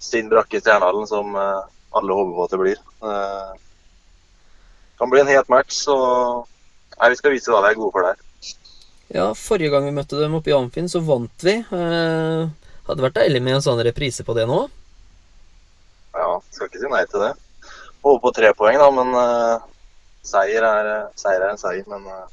Stinn 0.02 0.30
brakke 0.30 0.58
i 0.58 0.62
Stjernehallen, 0.62 1.06
som 1.06 1.36
eh, 1.38 1.60
alle 1.98 2.16
håper 2.18 2.34
på 2.36 2.44
at 2.46 2.54
det 2.54 2.60
blir. 2.62 2.80
Eh, 3.02 3.52
Det 4.92 4.98
kan 5.02 5.10
bli 5.10 5.20
en 5.20 5.30
het 5.34 5.48
match, 5.50 5.74
så 5.82 5.94
nei, 7.00 7.08
vi 7.10 7.16
skal 7.18 7.32
vise 7.34 7.50
hva 7.50 7.62
vi 7.64 7.72
er 7.72 7.78
gode 7.80 7.90
for 7.94 8.06
der. 8.06 8.20
Ja, 9.12 9.24
forrige 9.34 9.72
gang 9.72 9.84
vi 9.88 9.94
møtte 9.96 10.20
dem 10.20 10.36
oppe 10.38 10.52
i 10.52 10.54
Amfin, 10.54 10.86
så 10.88 11.00
vant 11.04 11.42
vi. 11.42 11.56
Eh, 11.58 12.42
hadde 12.86 13.04
vært 13.04 13.18
deilig 13.18 13.42
med 13.42 13.56
en 13.58 13.64
sånn 13.64 13.82
reprise 13.82 14.22
på 14.24 14.36
det 14.38 14.46
nå. 14.46 14.60
Ja, 16.14 16.28
skal 16.52 16.68
ikke 16.68 16.80
si 16.84 16.92
nei 16.92 17.02
til 17.10 17.24
det. 17.24 17.32
Håper 18.04 18.22
på 18.22 18.32
tre 18.36 18.52
poeng, 18.54 18.78
da, 18.78 18.88
men 18.94 19.10
eh, 19.18 19.66
seier, 20.26 20.62
er, 20.68 20.92
seier 21.18 21.42
er 21.42 21.50
en 21.56 21.60
seier. 21.60 21.84
Men 21.90 22.06
eh, 22.06 22.24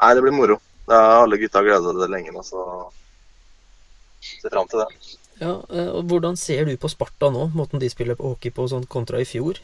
nei, 0.00 0.10
det 0.16 0.24
blir 0.24 0.36
moro. 0.38 0.58
Det 0.86 0.96
har 0.96 1.26
alle 1.26 1.38
gutta 1.42 1.62
gleda 1.66 1.82
seg 1.84 2.00
til 2.00 2.12
lenge 2.16 2.32
nå, 2.34 2.42
så 2.46 2.64
ser 4.40 4.52
fram 4.54 4.68
til 4.70 4.80
det. 4.84 5.16
Ja, 5.40 5.60
eh, 5.70 5.88
og 5.92 6.06
Hvordan 6.10 6.36
ser 6.40 6.64
du 6.64 6.76
på 6.80 6.88
Sparta 6.88 7.30
nå, 7.32 7.48
måten 7.56 7.82
de 7.82 7.90
spiller 7.92 8.16
på 8.16 8.32
hockey 8.32 8.52
på 8.54 8.68
sånn 8.70 8.86
kontra 8.88 9.20
i 9.20 9.28
fjor? 9.28 9.60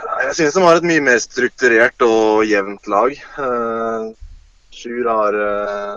Jeg 0.00 0.34
synes 0.38 0.56
de 0.56 0.64
har 0.64 0.78
et 0.78 0.86
mye 0.86 1.02
mer 1.04 1.18
strukturert 1.22 2.02
og 2.06 2.44
jevnt 2.48 2.88
lag. 2.90 3.12
Eh, 3.14 4.10
Sjur 4.74 5.06
har, 5.10 5.34
eh, 5.34 5.94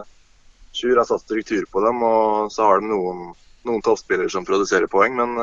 Sjur 0.73 0.97
har 0.97 1.07
satt 1.09 1.25
struktur 1.25 1.65
på 1.71 1.83
dem, 1.85 2.03
og 2.03 2.51
så 2.51 2.69
har 2.69 2.81
de 2.81 2.91
noen, 2.91 3.33
noen 3.65 3.83
toppspillere 3.85 4.31
som 4.33 4.45
produserer 4.45 4.89
poeng. 4.91 5.15
Men 5.15 5.35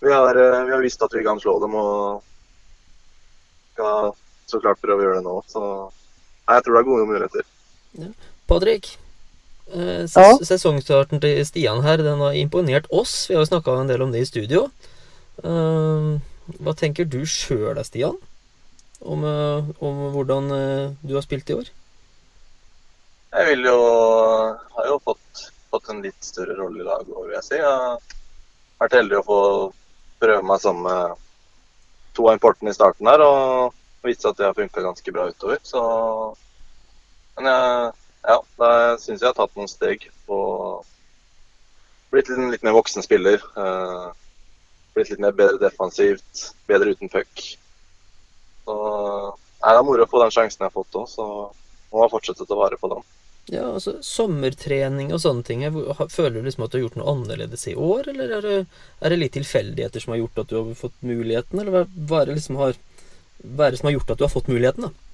vi, 0.00 0.10
har, 0.12 0.34
vi 0.34 0.72
har 0.74 0.82
visst 0.82 1.02
at 1.02 1.14
vi 1.14 1.24
kan 1.26 1.38
slå 1.40 1.58
dem, 1.62 1.74
og 1.78 2.22
skal 3.78 4.14
så 4.48 4.60
klart 4.62 4.80
prøve 4.82 5.02
å 5.02 5.06
gjøre 5.06 5.20
det 5.20 5.26
nå. 5.26 5.36
Så 5.50 5.62
jeg 6.48 6.64
tror 6.64 6.74
det 6.74 6.80
er 6.80 6.88
gode 6.88 7.08
muligheter. 7.08 7.46
Patrick, 8.48 8.90
eh, 8.94 9.07
ses 9.72 10.16
Ja? 10.16 10.36
Sesongstarten 10.44 11.20
til 11.20 11.44
Stian 11.46 11.82
her, 11.84 12.00
den 12.02 12.20
har 12.24 12.32
imponert 12.32 12.86
oss. 12.90 13.28
Vi 13.28 13.36
har 13.36 13.44
jo 13.44 13.52
snakka 13.52 13.80
en 13.80 13.90
del 13.90 14.02
om 14.02 14.12
det 14.12 14.24
i 14.24 14.28
studio. 14.28 14.68
Eh, 15.44 16.18
hva 16.58 16.74
tenker 16.74 17.04
du 17.04 17.20
sjøl 17.28 17.74
da, 17.76 17.84
Stian? 17.84 18.16
Om, 19.00 19.24
eh, 19.24 19.68
om 19.84 20.00
hvordan 20.14 20.50
eh, 20.50 20.90
du 21.02 21.14
har 21.14 21.22
spilt 21.22 21.50
i 21.50 21.58
år? 21.58 21.68
Jeg 23.36 23.46
vil 23.50 23.68
jo, 23.68 23.78
har 24.74 24.86
jo 24.88 24.98
fått, 25.04 25.42
fått 25.70 25.90
en 25.92 26.00
litt 26.02 26.24
større 26.24 26.56
rolle 26.58 26.80
i 26.80 26.86
laget, 26.86 27.12
vil 27.12 27.36
jeg 27.36 27.46
si. 27.46 27.60
Jeg 27.60 28.16
vært 28.80 28.96
heldig 28.96 29.18
å 29.20 29.26
få 29.26 29.40
prøve 30.22 30.46
meg 30.48 30.62
sammen 30.62 30.88
med 30.88 31.26
to 32.16 32.26
av 32.26 32.38
importene 32.38 32.72
i 32.72 32.76
starten 32.76 33.10
her, 33.10 33.22
og 33.22 33.76
viste 34.06 34.30
at 34.30 34.38
det 34.38 34.48
har 34.48 34.56
funka 34.56 34.82
ganske 34.82 35.14
bra 35.14 35.28
utover. 35.30 35.60
Så 35.62 35.82
Men 37.38 37.46
jeg, 37.46 37.92
ja, 38.28 38.38
da 38.60 38.70
syns 39.00 39.22
jeg 39.22 39.30
har 39.30 39.36
tatt 39.36 39.54
noen 39.56 39.70
steg 39.70 40.08
og 40.28 40.84
blitt 42.12 42.30
litt, 42.30 42.40
litt 42.54 42.66
mer 42.66 42.76
voksen 42.76 43.04
spiller. 43.04 43.40
Eh, 43.56 44.08
blitt 44.96 45.12
litt 45.12 45.22
mer 45.22 45.36
bedre 45.36 45.60
defensivt, 45.62 46.48
bedre 46.68 46.94
uten 46.96 47.12
puck. 47.12 47.44
Så 48.68 48.76
det 49.58 49.72
er 49.72 49.86
moro 49.86 50.04
å 50.04 50.10
få 50.10 50.20
den 50.22 50.34
sjansen 50.34 50.64
jeg 50.64 50.68
har 50.68 50.76
fått 50.76 50.98
òg, 51.00 51.08
så 51.10 51.28
må 51.92 52.04
jeg 52.04 52.12
fortsette 52.16 52.44
å 52.44 52.50
ta 52.50 52.58
vare 52.58 52.80
på 52.80 52.92
den. 52.92 53.06
Ja, 53.48 53.64
altså 53.72 53.94
Sommertrening 54.04 55.08
og 55.16 55.22
sånne 55.24 55.46
ting. 55.48 55.64
Føler 56.12 56.36
du 56.36 56.44
liksom 56.44 56.66
at 56.66 56.74
du 56.74 56.78
har 56.78 56.84
gjort 56.84 56.98
noe 57.00 57.14
annerledes 57.14 57.64
i 57.70 57.76
år, 57.80 58.10
eller 58.12 58.34
er 58.36 58.44
det, 58.44 58.58
er 59.00 59.14
det 59.14 59.20
litt 59.22 59.36
tilfeldigheter 59.38 60.04
som 60.04 60.12
har 60.12 60.20
gjort 60.20 60.42
at 60.42 60.52
du 60.52 60.58
har 60.58 60.68
fått 60.76 61.00
muligheten, 61.00 61.62
eller 61.62 61.72
hva, 61.72 61.84
hva 62.10 62.20
er 62.20 62.28
det 62.28 62.40
liksom 62.42 62.60
har 62.60 62.76
hva 63.38 63.68
er 63.68 63.72
det 63.72 63.78
som 63.78 63.86
har 63.86 63.94
gjort 63.94 64.10
at 64.10 64.18
du 64.18 64.24
har 64.26 64.32
fått 64.32 64.50
muligheten, 64.50 64.88
da? 64.88 65.07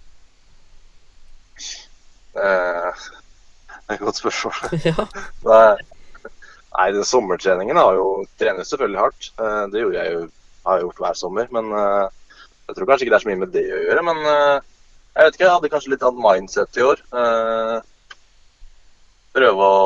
Eh, 2.34 3.04
det 3.84 3.94
er 3.94 3.98
et 3.98 4.04
godt 4.04 4.20
spørsmål. 4.20 4.76
ja. 4.90 5.06
Er, 5.54 5.82
nei, 6.74 6.88
den 6.96 7.08
sommertreningen 7.08 7.78
har 7.78 7.98
jo 7.98 8.08
trenes 8.40 8.70
selvfølgelig 8.72 9.02
hardt. 9.02 9.30
Eh, 9.38 9.64
det 9.72 9.82
gjorde 9.84 10.02
jeg 10.02 10.14
jo, 10.16 10.22
har 10.66 10.78
jeg 10.78 10.86
gjort 10.86 11.02
hver 11.04 11.18
sommer. 11.20 11.50
Men 11.54 11.72
eh, 11.80 12.06
jeg 12.68 12.76
tror 12.76 12.88
kanskje 12.90 13.06
ikke 13.06 13.14
det 13.14 13.20
er 13.20 13.26
så 13.26 13.32
mye 13.32 13.42
med 13.42 13.52
det 13.56 13.66
å 13.68 13.82
gjøre. 13.88 14.06
Men 14.10 14.22
eh, 14.30 14.70
jeg 15.14 15.26
vet 15.26 15.36
ikke, 15.36 15.44
jeg 15.46 15.56
hadde 15.56 15.72
kanskje 15.74 15.92
litt 15.94 16.06
annet 16.08 16.24
mindset 16.24 16.80
i 16.80 16.86
år. 16.86 17.04
Eh, 17.20 17.76
prøve 19.34 19.68
å 19.68 19.84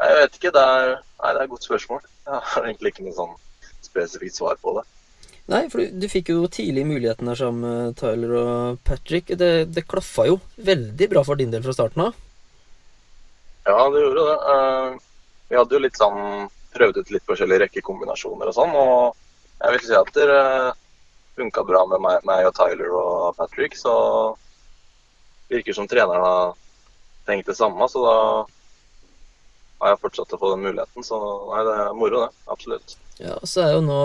Jeg 0.00 0.16
vet 0.16 0.38
ikke. 0.38 0.54
Det 0.56 0.64
er, 0.64 0.94
nei, 1.20 1.30
det 1.34 1.38
er 1.38 1.44
et 1.44 1.52
godt 1.52 1.66
spørsmål. 1.68 2.00
Jeg 2.24 2.42
har 2.52 2.66
egentlig 2.66 2.94
ikke 2.94 3.04
noe 3.04 3.18
sånn 3.18 3.36
spesifikt 3.84 4.38
svar 4.38 4.56
på 4.62 4.78
det. 4.78 4.86
Nei, 5.50 5.64
for 5.72 5.80
du, 5.82 6.00
du 6.02 6.06
fikk 6.10 6.30
jo 6.30 6.44
tidlig 6.52 6.84
muligheten 6.86 7.30
der 7.30 7.38
sammen 7.38 7.64
med 7.64 7.96
Tyler 7.98 8.34
og 8.38 8.82
Patrick. 8.86 9.32
Det, 9.40 9.70
det 9.72 9.86
klaffa 9.88 10.28
jo 10.28 10.38
veldig 10.60 11.08
bra 11.10 11.24
for 11.26 11.40
din 11.40 11.50
del 11.54 11.64
fra 11.64 11.74
starten 11.74 12.04
av. 12.04 12.18
Ja, 13.66 13.88
det 13.90 14.02
gjorde 14.04 14.26
det. 14.28 14.36
Eh, 14.52 15.00
vi 15.50 15.58
hadde 15.58 15.76
jo 15.76 15.82
litt 15.82 15.98
sånn 15.98 16.20
prøvd 16.74 17.00
ut 17.00 17.10
litt 17.10 17.26
forskjellige 17.26 17.64
rekkekombinasjoner 17.64 18.50
og 18.50 18.54
sånn, 18.54 18.76
og 18.78 19.16
jeg 19.60 19.74
vil 19.74 19.82
si 19.84 19.96
at 19.98 20.12
det 20.14 20.26
uh, 20.30 20.70
funka 21.38 21.64
bra 21.66 21.82
med 21.90 22.02
meg, 22.04 22.22
meg 22.28 22.46
og 22.46 22.54
Tyler 22.56 22.94
og 22.94 23.36
Patrick, 23.38 23.74
så 23.78 23.94
virker 25.50 25.74
som 25.74 25.88
treneren 25.90 26.22
har 26.22 26.54
tenkt 27.26 27.50
det 27.50 27.58
samme, 27.58 27.88
så 27.90 28.04
da 28.06 28.16
har 29.80 29.94
jeg 29.94 30.00
fortsatt 30.04 30.34
å 30.36 30.40
få 30.40 30.52
den 30.54 30.64
muligheten. 30.66 31.04
Så 31.06 31.18
nei, 31.50 31.62
det 31.66 31.76
er 31.82 31.94
moro, 31.96 32.24
det. 32.26 32.44
Absolutt. 32.52 32.96
Ja, 33.20 33.36
og 33.36 33.48
så 33.48 33.64
er 33.64 33.74
jo 33.76 33.84
nå, 33.84 34.00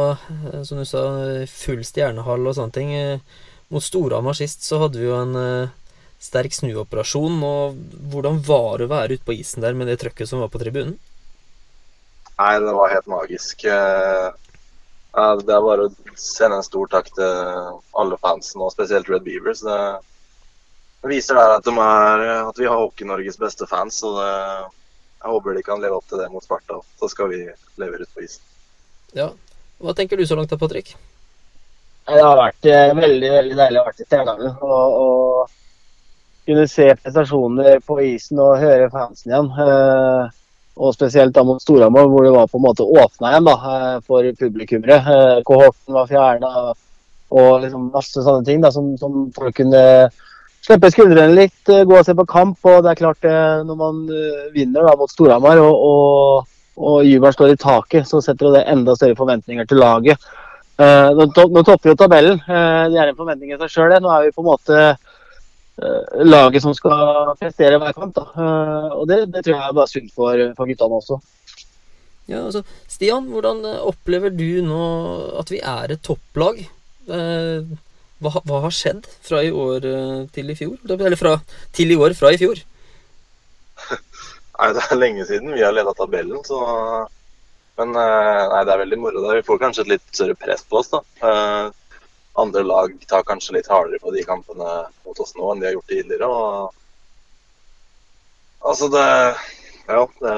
eh, 0.52 0.62
som 0.68 0.80
du 0.80 0.86
sa, 0.88 1.04
full 1.52 1.84
stjernehall 1.88 2.48
og 2.48 2.56
sånne 2.58 2.76
ting. 2.76 2.94
Eh, 2.96 3.42
Mot 3.74 3.84
Storhamar 3.84 4.38
sist 4.38 4.62
så 4.62 4.78
hadde 4.84 5.02
vi 5.02 5.08
jo 5.08 5.18
en 5.18 5.36
eh, 5.40 5.74
sterk 6.22 6.56
snuoperasjon. 6.56 7.38
Og 7.44 7.76
hvordan 8.12 8.40
var 8.48 8.80
det 8.80 8.88
å 8.88 8.94
være 8.94 9.20
ute 9.20 9.28
på 9.28 9.38
isen 9.38 9.66
der 9.66 9.78
med 9.78 9.92
det 9.92 10.00
trøkket 10.04 10.32
som 10.32 10.44
var 10.44 10.52
på 10.54 10.62
tribunen? 10.62 10.98
Nei, 12.36 12.56
det 12.60 12.76
var 12.76 12.92
helt 12.92 13.08
magisk. 13.08 13.64
Det 13.64 15.54
er 15.56 15.64
bare 15.64 15.86
å 15.88 15.94
sende 16.20 16.60
en 16.60 16.66
stor 16.68 16.90
takk 16.92 17.08
til 17.16 17.70
alle 17.96 18.18
fansen, 18.20 18.60
og 18.60 18.74
spesielt 18.74 19.08
Red 19.08 19.24
Beavers. 19.24 19.64
Det 19.64 19.78
det 21.06 21.12
viser 21.14 21.38
der 21.38 21.52
at, 21.54 21.62
de 21.62 21.70
er, 21.78 22.22
at 22.50 22.58
vi 22.58 22.66
har 22.66 22.80
Hockey-Norges 22.82 23.36
beste 23.38 23.68
fans. 23.70 24.00
og 24.02 24.16
det, 24.18 24.72
Jeg 25.26 25.34
håper 25.34 25.56
de 25.58 25.66
kan 25.66 25.82
leve 25.82 25.98
opp 25.98 26.06
til 26.06 26.20
det 26.22 26.30
mot 26.30 26.44
Sparta. 26.46 26.78
Så 27.02 27.10
skal 27.10 27.32
vi 27.32 27.40
levere 27.82 28.06
ut 28.06 28.14
på 28.14 28.22
isen. 28.22 28.44
Ja. 29.18 29.32
Hva 29.82 29.96
tenker 29.98 30.22
du 30.22 30.26
så 30.30 30.38
langt 30.38 30.52
da, 30.54 30.60
Patrick? 30.62 30.92
Det 32.06 32.22
har 32.22 32.38
vært 32.38 32.68
eh, 32.70 32.92
veldig 32.94 33.32
veldig 33.34 33.56
deilig 33.58 33.82
å 33.82 33.86
være 33.88 34.04
i 34.04 34.06
Stjernehagen. 34.06 34.60
Og, 34.62 35.00
og 35.02 36.46
kunne 36.46 36.68
se 36.70 36.92
prestasjoner 37.00 37.82
på 37.88 37.98
isen 38.06 38.42
og 38.44 38.60
høre 38.62 38.92
fansen 38.94 39.34
igjen. 39.34 39.50
Eh, 39.66 40.36
og 40.76 40.94
spesielt 40.94 41.34
da 41.34 41.42
mot 41.48 41.64
Storhamar, 41.64 42.06
hvor 42.12 42.28
det 42.28 42.36
var 42.36 42.52
på 42.52 42.62
en 42.62 42.68
måte 42.68 42.86
åpna 42.86 43.34
igjen 43.34 43.50
da, 43.50 43.56
eh, 43.72 43.98
for 44.06 44.30
publikummere. 44.44 45.00
Eh, 45.16 45.42
kohorten 45.48 45.98
var 45.98 46.12
fjerna 46.12 46.54
og 47.34 47.52
liksom 47.66 47.90
masse 47.96 48.22
sånne 48.22 48.46
ting 48.46 48.62
da, 48.62 48.70
som, 48.72 48.94
som 49.02 49.32
folk 49.34 49.58
kunne 49.58 49.82
slippe 50.66 50.92
skuldrene 50.94 51.36
litt, 51.38 51.62
eh, 51.70 51.84
gå 51.86 51.98
og 51.98 52.06
se 52.06 52.16
på 52.18 52.28
kamp. 52.30 52.60
Og 52.66 52.84
det 52.84 52.94
er 52.94 53.02
klart, 53.02 53.26
eh, 53.26 53.62
når 53.68 53.80
man 53.80 54.02
eh, 54.10 54.48
vinner 54.56 54.88
da 54.88 54.96
mot 55.00 55.12
Storhamar 55.12 55.62
og, 55.62 55.76
og, 55.90 56.48
og 56.78 57.06
jubelen 57.06 57.36
står 57.36 57.54
i 57.54 57.60
taket, 57.62 58.10
så 58.10 58.22
setter 58.24 58.56
det 58.56 58.66
enda 58.72 58.96
større 58.98 59.18
forventninger 59.20 59.70
til 59.70 59.82
laget. 59.84 60.32
Nå, 60.76 61.30
to, 61.32 61.46
nå 61.56 61.62
topper 61.64 61.94
jo 61.94 61.96
tabellen. 61.96 62.42
Det 62.44 62.98
er 63.00 63.08
en 63.08 63.16
forventning 63.16 63.54
i 63.54 63.58
seg 63.62 63.70
sjøl. 63.72 63.94
Nå 64.04 64.10
er 64.12 64.26
vi 64.26 64.34
på 64.36 64.44
en 64.44 64.50
måte 64.50 64.80
laget 66.28 66.66
som 66.66 66.74
skal 66.76 67.32
prestere 67.40 67.80
hver 67.80 67.96
kamp. 67.96 68.20
Og 68.36 69.06
det, 69.08 69.22
det 69.32 69.46
tror 69.46 69.54
jeg 69.54 69.70
er 69.70 69.78
bare 69.78 69.88
sunt 69.88 70.12
for, 70.12 70.44
for 70.58 70.68
guttene 70.68 71.00
også. 71.00 71.22
Ja, 72.28 72.42
altså, 72.42 72.66
Stian, 72.92 73.30
hvordan 73.32 73.64
opplever 73.88 74.36
du 74.36 74.60
nå 74.68 74.82
at 75.40 75.54
vi 75.54 75.62
er 75.64 75.96
et 75.96 76.04
topplag? 76.04 76.60
Eh, 77.06 77.76
hva, 78.24 78.32
hva 78.48 78.62
har 78.64 78.74
skjedd 78.74 79.08
fra 79.26 79.42
i 79.44 79.52
år 79.52 79.86
eh, 79.90 80.22
til 80.36 80.52
i 80.52 80.56
fjor? 80.58 80.78
Eller 80.96 81.20
fra, 81.20 81.36
til 81.76 81.92
i 81.92 81.98
år 82.00 82.16
fra 82.18 82.32
i 82.32 82.40
fjor? 82.40 82.62
Nei, 84.56 84.70
Det 84.78 84.84
er 84.86 85.02
lenge 85.02 85.26
siden 85.28 85.52
vi 85.56 85.64
har 85.66 85.76
leda 85.76 85.94
tabellen, 85.98 86.40
så 86.48 86.60
Men 87.76 87.92
eh, 88.00 88.44
nei, 88.54 88.62
det 88.64 88.72
er 88.72 88.80
veldig 88.86 89.00
moro. 89.04 89.26
Vi 89.36 89.44
får 89.44 89.58
kanskje 89.60 89.84
et 89.84 89.90
litt 89.98 90.06
større 90.16 90.36
press 90.40 90.64
på 90.64 90.80
oss. 90.80 90.94
da. 90.94 91.02
Eh, 91.28 91.66
Andre 92.40 92.64
lag 92.64 92.94
tar 93.08 93.24
kanskje 93.28 93.58
litt 93.58 93.68
hardere 93.72 94.00
på 94.00 94.12
de 94.16 94.24
kampene 94.28 94.70
mot 95.06 95.20
oss 95.20 95.36
nå 95.36 95.52
enn 95.52 95.60
de 95.62 95.68
har 95.70 95.76
gjort 95.76 95.92
tidligere. 95.92 96.28
og 96.28 96.74
Altså, 98.66 98.88
det 98.96 99.08
Ja, 99.88 100.08
det 100.24 100.36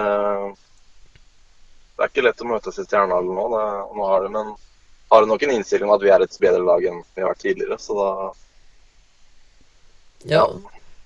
Det 1.97 2.03
er 2.03 2.09
ikke 2.11 2.25
lett 2.25 2.41
å 2.41 2.49
møtes 2.49 2.77
i 2.77 2.85
Stjernehallen 2.85 3.33
nå. 3.37 3.45
Det, 3.53 3.63
nå 3.97 4.09
har 4.09 4.25
det, 4.25 4.31
men 4.33 4.51
har 5.09 5.27
nok 5.27 5.43
en 5.43 5.53
innstilling 5.55 5.89
om 5.89 5.95
at 5.95 6.03
vi 6.03 6.11
er 6.13 6.23
et 6.23 6.39
bedre 6.41 6.63
lag 6.63 6.83
enn 6.89 6.99
vi 7.15 7.23
har 7.23 7.31
vært 7.31 7.45
tidligere, 7.45 7.77
så 7.81 7.99
da 7.99 8.09
Ja, 10.27 10.43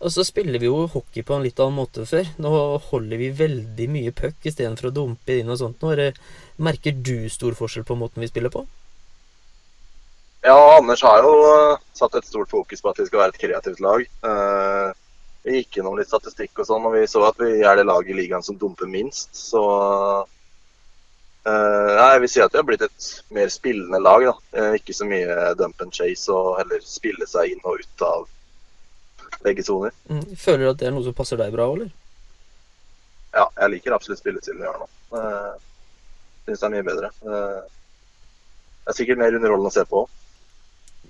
og 0.01 0.10
så 0.10 0.24
spiller 0.25 0.58
vi 0.58 0.65
jo 0.65 0.88
hockey 0.89 1.22
på 1.22 1.36
en 1.36 1.43
litt 1.46 1.60
annen 1.62 1.77
måte 1.77 2.08
før. 2.10 2.25
Nå 2.41 2.51
holder 2.88 3.20
vi 3.22 3.27
veldig 3.38 3.88
mye 3.93 4.13
puck 4.17 4.48
istedenfor 4.50 4.89
å 4.89 4.96
dumpe 4.96 5.36
inn 5.38 5.51
og 5.53 5.60
sånt. 5.62 5.84
Nå 5.84 5.91
er 5.93 6.17
merker 6.58 6.96
du 6.96 7.29
stor 7.29 7.53
forskjell 7.58 7.86
på 7.86 8.00
måten 8.00 8.24
vi 8.24 8.29
spiller 8.31 8.53
på? 8.53 8.63
Ja, 10.41 10.58
Anders 10.79 11.03
har 11.05 11.22
jo 11.22 11.36
eh, 11.51 11.81
satt 11.93 12.17
et 12.17 12.25
stort 12.25 12.50
fokus 12.50 12.81
på 12.81 12.89
at 12.89 12.98
vi 12.98 13.05
skal 13.05 13.22
være 13.22 13.36
et 13.36 13.43
kreativt 13.43 13.81
lag. 13.84 14.01
Eh, 14.01 14.88
vi 15.46 15.60
gikk 15.60 15.77
gjennom 15.77 16.00
litt 16.00 16.10
statistikk 16.10 16.63
og 16.63 16.65
sånn, 16.70 16.88
og 16.89 16.96
vi 16.98 17.05
så 17.10 17.22
at 17.27 17.38
vi 17.41 17.62
er 17.62 17.77
det 17.77 17.86
laget 17.86 18.15
i 18.15 18.17
ligaen 18.24 18.46
som 18.46 18.58
dumper 18.58 18.89
minst. 18.89 19.29
Så 19.38 19.62
ja, 19.62 20.25
jeg 21.50 22.21
vil 22.21 22.29
si 22.29 22.41
at 22.43 22.53
vi 22.53 22.60
har 22.60 22.67
blitt 22.67 22.83
et 22.86 23.07
mer 23.33 23.50
spillende 23.50 24.00
lag. 24.00 24.27
da. 24.27 24.33
Eh, 24.60 24.77
ikke 24.77 24.93
så 24.93 25.07
mye 25.10 25.53
dump 25.57 25.81
and 25.81 25.93
chase, 25.93 26.29
og 26.31 26.60
heller 26.60 26.83
spille 26.86 27.25
seg 27.27 27.55
inn 27.55 27.63
og 27.63 27.81
ut 27.81 28.05
av 28.05 28.27
begge 29.41 29.65
soner. 29.65 29.95
Mm. 30.10 30.36
Føler 30.38 30.63
du 30.65 30.69
at 30.69 30.79
det 30.79 30.88
er 30.88 30.95
noe 30.95 31.07
som 31.07 31.17
passer 31.17 31.41
deg 31.41 31.53
bra, 31.55 31.65
eller? 31.74 31.89
Ja, 33.31 33.48
jeg 33.57 33.74
liker 33.77 33.95
absolutt 33.95 34.21
spillestilen 34.21 34.62
vi 34.62 34.69
har 34.69 34.81
nå. 34.81 34.89
Uh, 35.15 35.53
Syns 36.45 36.62
det 36.62 36.67
er 36.67 36.74
mye 36.74 36.86
bedre. 36.88 37.12
Eh, 37.21 37.62
det 38.81 38.91
er 38.93 38.98
sikkert 38.98 39.21
mer 39.21 39.36
underholdende 39.38 39.69
å 39.71 39.75
se 39.75 39.86
på. 39.88 40.01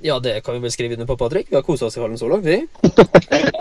Ja, 0.03 0.20
det 0.20 0.41
kan 0.41 0.55
vi 0.55 0.60
vel 0.63 0.72
skrive 0.74 0.93
under 0.93 1.05
på, 1.05 1.17
Patrick. 1.17 1.48
Vi 1.50 1.55
har 1.55 1.62
kosa 1.62 1.86
oss 1.86 1.98
i 1.98 2.01
hallen 2.01 2.17
så 2.17 2.29
langt, 2.29 2.46
vi. 2.46 2.67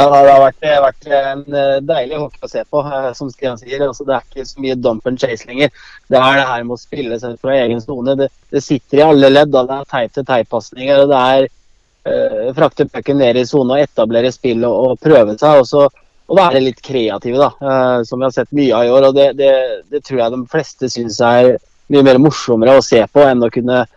Ja, 0.01 0.07
det 0.09 0.33
har 0.33 0.41
vært, 0.41 0.63
vært 0.85 1.09
en 1.13 1.43
eh, 1.53 1.79
deilig 1.85 2.17
hockey 2.17 2.47
å 2.47 2.49
se 2.49 2.63
på, 2.65 2.81
eh, 2.81 3.11
som 3.17 3.29
Stian 3.29 3.61
sier. 3.61 3.83
Altså, 3.85 4.07
det 4.09 4.15
er 4.17 4.25
ikke 4.25 4.47
så 4.49 4.65
mye 4.65 4.77
dump 4.81 5.09
and 5.11 5.21
chase 5.21 5.45
lenger. 5.49 5.69
Det 6.09 6.17
er 6.17 6.41
det 6.41 6.47
her 6.49 6.65
med 6.65 6.79
å 6.79 6.81
spille 6.81 7.19
seg 7.21 7.37
fra 7.43 7.59
egen 7.61 7.83
sone. 7.85 8.17
Det, 8.17 8.31
det 8.55 8.65
sitter 8.65 9.03
i 9.03 9.05
alle 9.05 9.33
ledd. 9.33 9.53
Da. 9.53 9.67
Det 9.69 9.77
er 9.77 9.91
teip-til-teip-pasninger. 9.93 11.05
Det 11.13 11.21
er 11.35 11.47
eh, 11.47 12.53
frakte 12.57 12.89
pucken 12.89 13.21
ned 13.21 13.43
i 13.43 13.45
sone 13.49 13.77
og 13.77 13.85
etablere 13.85 14.33
spill 14.33 14.65
og, 14.65 14.79
og 14.81 15.05
prøve 15.05 15.37
seg. 15.37 15.61
Og 15.61 15.69
så 15.69 15.89
og 16.31 16.39
være 16.39 16.61
litt 16.63 16.79
kreative, 16.87 17.41
da, 17.41 17.51
eh, 17.59 18.03
som 18.07 18.21
vi 18.21 18.29
har 18.29 18.35
sett 18.35 18.53
mye 18.55 18.75
av 18.77 18.87
i 18.87 18.93
år. 18.95 19.09
og 19.09 19.17
Det, 19.17 19.31
det, 19.37 19.55
det 19.91 20.05
tror 20.07 20.23
jeg 20.23 20.35
de 20.37 20.45
fleste 20.53 20.91
syns 20.93 21.19
er 21.27 21.57
mye 21.91 22.05
mer 22.07 22.21
morsommere 22.23 22.77
å 22.79 22.85
se 22.87 23.03
på 23.11 23.25
enn 23.27 23.43
å 23.43 23.51
kunne 23.53 23.83
eh, 23.83 23.97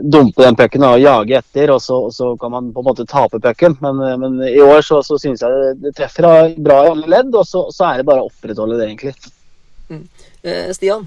dumpe 0.00 0.44
den 0.44 0.56
pucken 0.56 0.84
og 0.86 1.00
jage 1.02 1.36
etter, 1.38 1.72
og 1.74 1.80
så, 1.84 1.98
og 2.08 2.12
så 2.14 2.30
kan 2.40 2.52
man 2.54 2.70
på 2.72 2.80
en 2.80 2.86
måte 2.86 3.04
tape 3.08 3.40
pucken. 3.42 3.76
Men, 3.84 4.00
eh, 4.06 4.16
men 4.20 4.38
i 4.48 4.60
år 4.64 4.80
så, 4.86 5.02
så 5.04 5.18
syns 5.20 5.42
jeg 5.44 5.52
det, 5.52 5.72
det 5.82 5.94
treffer 5.98 6.54
bra 6.56 6.78
i 6.86 6.92
alle 6.92 7.10
ledd, 7.10 7.34
og 7.36 7.44
så, 7.46 7.66
så 7.74 7.90
er 7.90 8.00
det 8.00 8.08
bare 8.08 8.24
å 8.24 8.30
opprettholde 8.30 8.78
det, 8.80 8.88
egentlig. 8.88 9.14
Eh, 10.44 10.70
Stian, 10.76 11.04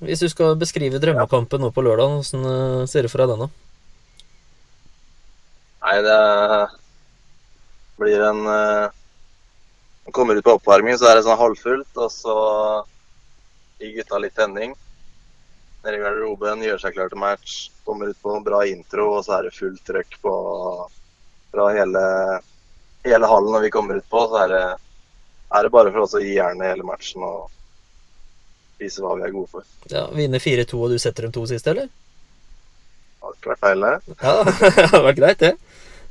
hvis 0.00 0.22
du 0.24 0.28
skal 0.32 0.56
beskrive 0.60 1.00
drømmekampen 1.02 1.60
nå 1.62 1.72
på 1.74 1.84
lørdag, 1.84 2.16
hvordan 2.20 2.48
eh, 2.52 2.86
ser 2.90 3.04
det 3.04 3.12
for 3.12 3.22
deg 3.22 3.34
den, 3.34 3.44
da? 3.44 3.50
Nei, 5.82 5.96
det 6.06 6.18
blir 7.98 8.22
en 8.22 8.44
uh, 8.46 8.90
Kommer 10.14 10.38
ut 10.38 10.44
på 10.46 10.54
oppvarming, 10.54 10.94
så 10.98 11.08
er 11.08 11.18
det 11.18 11.24
sånn 11.26 11.38
halvfullt, 11.38 11.90
og 11.98 12.10
så 12.10 12.36
gir 13.78 13.92
gutta 13.98 14.18
litt 14.22 14.34
tenning. 14.38 14.72
Nede 15.84 15.98
i 15.98 16.02
garderoben, 16.02 16.62
gjør 16.64 16.80
seg 16.82 16.96
klar 16.96 17.10
til 17.10 17.20
match. 17.22 17.56
Kommer 17.86 18.12
ut 18.12 18.20
på 18.22 18.36
en 18.36 18.44
bra 18.46 18.62
intro, 18.68 19.08
og 19.18 19.24
så 19.26 19.38
er 19.38 19.48
det 19.48 19.56
fullt 19.56 19.82
trøkk 19.86 20.18
på 20.22 20.34
fra 21.52 21.66
hele, 21.76 22.02
hele 23.04 23.28
hallen 23.28 23.52
når 23.52 23.66
vi 23.66 23.72
kommer 23.74 23.98
ut 23.98 24.08
på. 24.10 24.22
Så 24.30 24.44
er 24.44 24.52
det, 24.54 24.62
er 25.52 25.66
det 25.66 25.72
bare 25.74 25.92
for 25.94 26.06
oss 26.06 26.14
å 26.18 26.22
gi 26.22 26.36
jernet 26.36 26.70
hele 26.72 26.86
matchen 26.86 27.26
og 27.26 27.50
vise 28.82 29.02
hva 29.02 29.16
vi 29.18 29.26
er 29.26 29.34
gode 29.34 29.50
for. 29.58 29.66
Ja, 29.90 30.06
Vinne 30.14 30.40
4-2, 30.42 30.78
og 30.78 30.94
du 30.94 30.98
setter 31.02 31.26
dem 31.26 31.34
to 31.34 31.44
siste, 31.50 31.74
eller? 31.74 31.90
Det 31.90 33.26
hadde 33.26 33.38
ikke 33.38 33.52
vært 33.52 33.66
feil, 33.66 33.84
det. 33.86 34.16
Ja, 34.22 34.36
det 34.78 34.88
hadde 34.88 35.04
vært 35.08 35.20
greit, 35.20 35.42
det. 35.42 35.52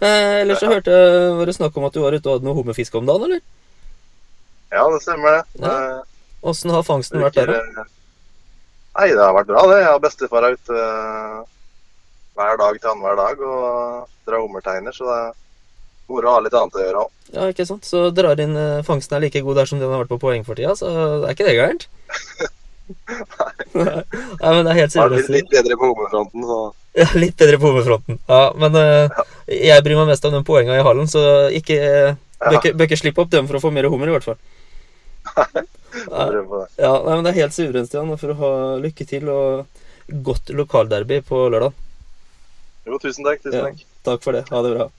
Eh, 0.01 0.35
ellers 0.41 0.61
så 0.63 0.69
hørte 0.71 0.93
jeg 0.95 1.33
var 1.37 1.49
det 1.49 1.57
snakk 1.57 1.75
om 1.77 1.83
at 1.85 1.93
du 1.97 1.99
var 2.01 2.15
ute 2.15 2.25
og 2.25 2.37
hadde 2.37 2.47
noe 2.47 2.57
hummerfiske 2.57 2.97
om 2.97 3.09
dagen, 3.09 3.27
eller? 3.27 3.41
Ja, 4.71 4.85
det 4.93 5.01
stemmer 5.03 5.35
det. 5.35 5.65
Ja. 5.65 5.73
Eh, 5.73 6.07
Åssen 6.51 6.71
har 6.73 6.85
fangsten 6.87 7.21
vært 7.21 7.37
der, 7.37 7.51
da? 7.51 7.83
Eh, 9.01 9.07
Nei, 9.07 9.09
det 9.17 9.23
har 9.25 9.33
vært 9.35 9.49
bra, 9.49 9.65
det. 9.71 9.79
Jeg 9.81 9.89
har 9.91 10.01
bestefar 10.03 10.45
er 10.47 10.55
ute 10.57 10.77
eh, 10.77 11.37
hver 12.37 12.57
dag 12.61 12.77
til 12.79 12.91
annenhver 12.93 13.17
dag 13.19 13.41
og 13.43 14.07
drar 14.29 14.43
hummerteiner, 14.45 14.93
så 14.95 15.07
det 15.09 15.17
er 15.17 15.31
moro 16.11 16.27
å 16.29 16.35
ha 16.35 16.41
litt 16.45 16.55
annet 16.57 16.77
å 16.77 16.83
gjøre 16.85 17.01
òg. 17.05 17.11
Ja, 17.31 17.47
ikke 17.51 17.65
sant? 17.67 17.87
Så 17.87 18.05
drar 18.15 18.39
inn 18.43 18.55
eh, 18.59 18.81
fangsten 18.87 19.17
er 19.17 19.25
like 19.25 19.41
god 19.45 19.61
der 19.61 19.69
som 19.69 19.81
den 19.81 19.91
har 19.91 20.03
vært 20.03 20.13
på 20.13 20.19
poeng 20.21 20.45
for 20.47 20.59
tida, 20.59 20.75
så 20.77 20.91
er 21.25 21.33
ikke 21.33 21.47
det 21.49 21.57
gærent? 21.57 21.87
Nei, 23.77 24.51
men 24.51 24.65
det 24.67 24.71
er 24.73 24.79
helt 24.81 24.93
seriøst. 24.95 25.29
litt, 25.31 25.45
litt 25.45 25.51
bedre 25.53 25.77
på 25.79 25.91
hummerfronten, 25.93 26.43
så 26.47 26.59
Ja, 26.99 27.05
litt 27.15 27.37
bedre 27.39 27.59
på 27.61 27.69
hummerfronten, 27.71 28.17
Ja, 28.27 28.41
men 28.59 28.75
ja. 28.75 29.23
jeg 29.47 29.85
bryr 29.85 30.01
meg 30.01 30.09
mest 30.11 30.25
om 30.27 30.33
den 30.35 30.43
poenga 30.47 30.75
i 30.75 30.83
hallen, 30.83 31.07
så 31.07 31.21
ikke, 31.55 31.77
bør 32.41 32.87
ikke 32.89 32.99
slippe 32.99 33.23
opp 33.23 33.31
dem 33.31 33.47
for 33.47 33.59
å 33.59 33.63
få 33.63 33.71
mer 33.71 33.87
hummer, 33.87 34.11
i 34.11 34.15
hvert 34.17 34.27
fall. 34.27 34.39
Ja, 36.79 36.93
nei, 37.03 37.15
men 37.15 37.23
Det 37.25 37.31
er 37.33 37.39
helt 37.41 37.55
suverent, 37.55 37.89
Stian, 37.89 38.11
for 38.17 38.33
å 38.33 38.37
ha 38.39 38.51
lykke 38.81 39.07
til 39.07 39.27
og 39.31 39.65
godt 40.23 40.51
lokalderby 40.55 41.21
på 41.27 41.45
lørdag. 41.51 41.73
Jo, 42.87 42.97
tusen 42.99 43.27
takk. 43.27 43.43
tusen 43.43 43.59
Ja. 43.59 43.65
takk. 43.69 43.85
Takk 44.07 44.23
for 44.23 44.31
det. 44.33 44.45
Ha 44.49 44.61
det 44.65 44.73
bra. 44.75 44.89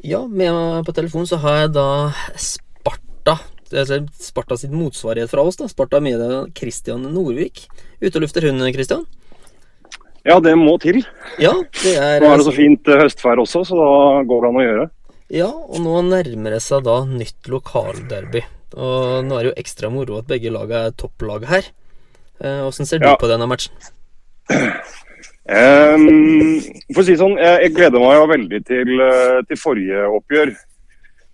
Ja, 0.00 0.26
med 0.26 0.52
meg 0.54 0.86
på 0.86 0.94
telefon 0.94 1.26
så 1.26 1.38
har 1.42 1.62
jeg 1.66 1.72
da 1.74 2.12
Sparta. 2.38 3.38
Altså 3.72 3.98
Sparta 4.22 4.56
sitt 4.56 4.70
motsvarighet 4.72 5.28
fra 5.30 5.42
oss, 5.42 5.56
da. 5.56 5.66
Sparta 5.68 6.00
Media 6.00 6.46
Christian 6.54 7.02
Nordvik. 7.12 7.66
Ute 8.00 8.16
og 8.16 8.22
lufter 8.22 8.46
hun, 8.46 8.62
Christian? 8.72 9.04
Ja, 10.24 10.38
det 10.40 10.54
må 10.58 10.78
til. 10.80 11.02
Ja, 11.40 11.52
det 11.82 11.96
er 11.96 12.20
Nå 12.20 12.30
er 12.32 12.38
det 12.38 12.46
så 12.46 12.54
fint 12.54 12.84
høstferd 12.84 13.02
høstvær 13.02 13.42
også, 13.42 13.64
så 13.66 13.76
da 13.78 14.22
går 14.28 14.40
det 14.44 14.48
an 14.48 14.60
å 14.60 14.64
gjøre. 14.66 14.86
Ja, 15.28 15.48
og 15.48 15.80
nå 15.84 16.00
nærmer 16.08 16.54
det 16.56 16.62
seg 16.64 16.84
da 16.86 17.02
nytt 17.04 17.48
lokalderby. 17.52 18.42
Og 18.76 19.24
nå 19.24 19.38
er 19.38 19.46
det 19.46 19.50
jo 19.52 19.60
ekstra 19.62 19.90
moro 19.92 20.18
at 20.20 20.28
begge 20.28 20.52
laga 20.52 20.86
er 20.88 20.96
topplag 20.98 21.46
her. 21.48 21.68
Eh, 22.42 22.60
Åssen 22.66 22.86
ser 22.86 22.98
du 23.00 23.06
Ja. 23.06 23.16
på 23.16 23.28
denne 23.30 23.48
matchen? 23.48 23.72
Um, 25.48 26.60
for 26.92 27.00
å 27.00 27.06
si 27.08 27.16
sånn, 27.16 27.38
jeg, 27.40 27.62
jeg 27.64 27.74
gleder 27.78 28.02
meg 28.02 28.18
jo 28.18 28.26
veldig 28.34 28.60
til, 28.68 28.90
eh, 29.00 29.38
til 29.48 29.56
forrige 29.60 30.04
oppgjør. 30.18 30.54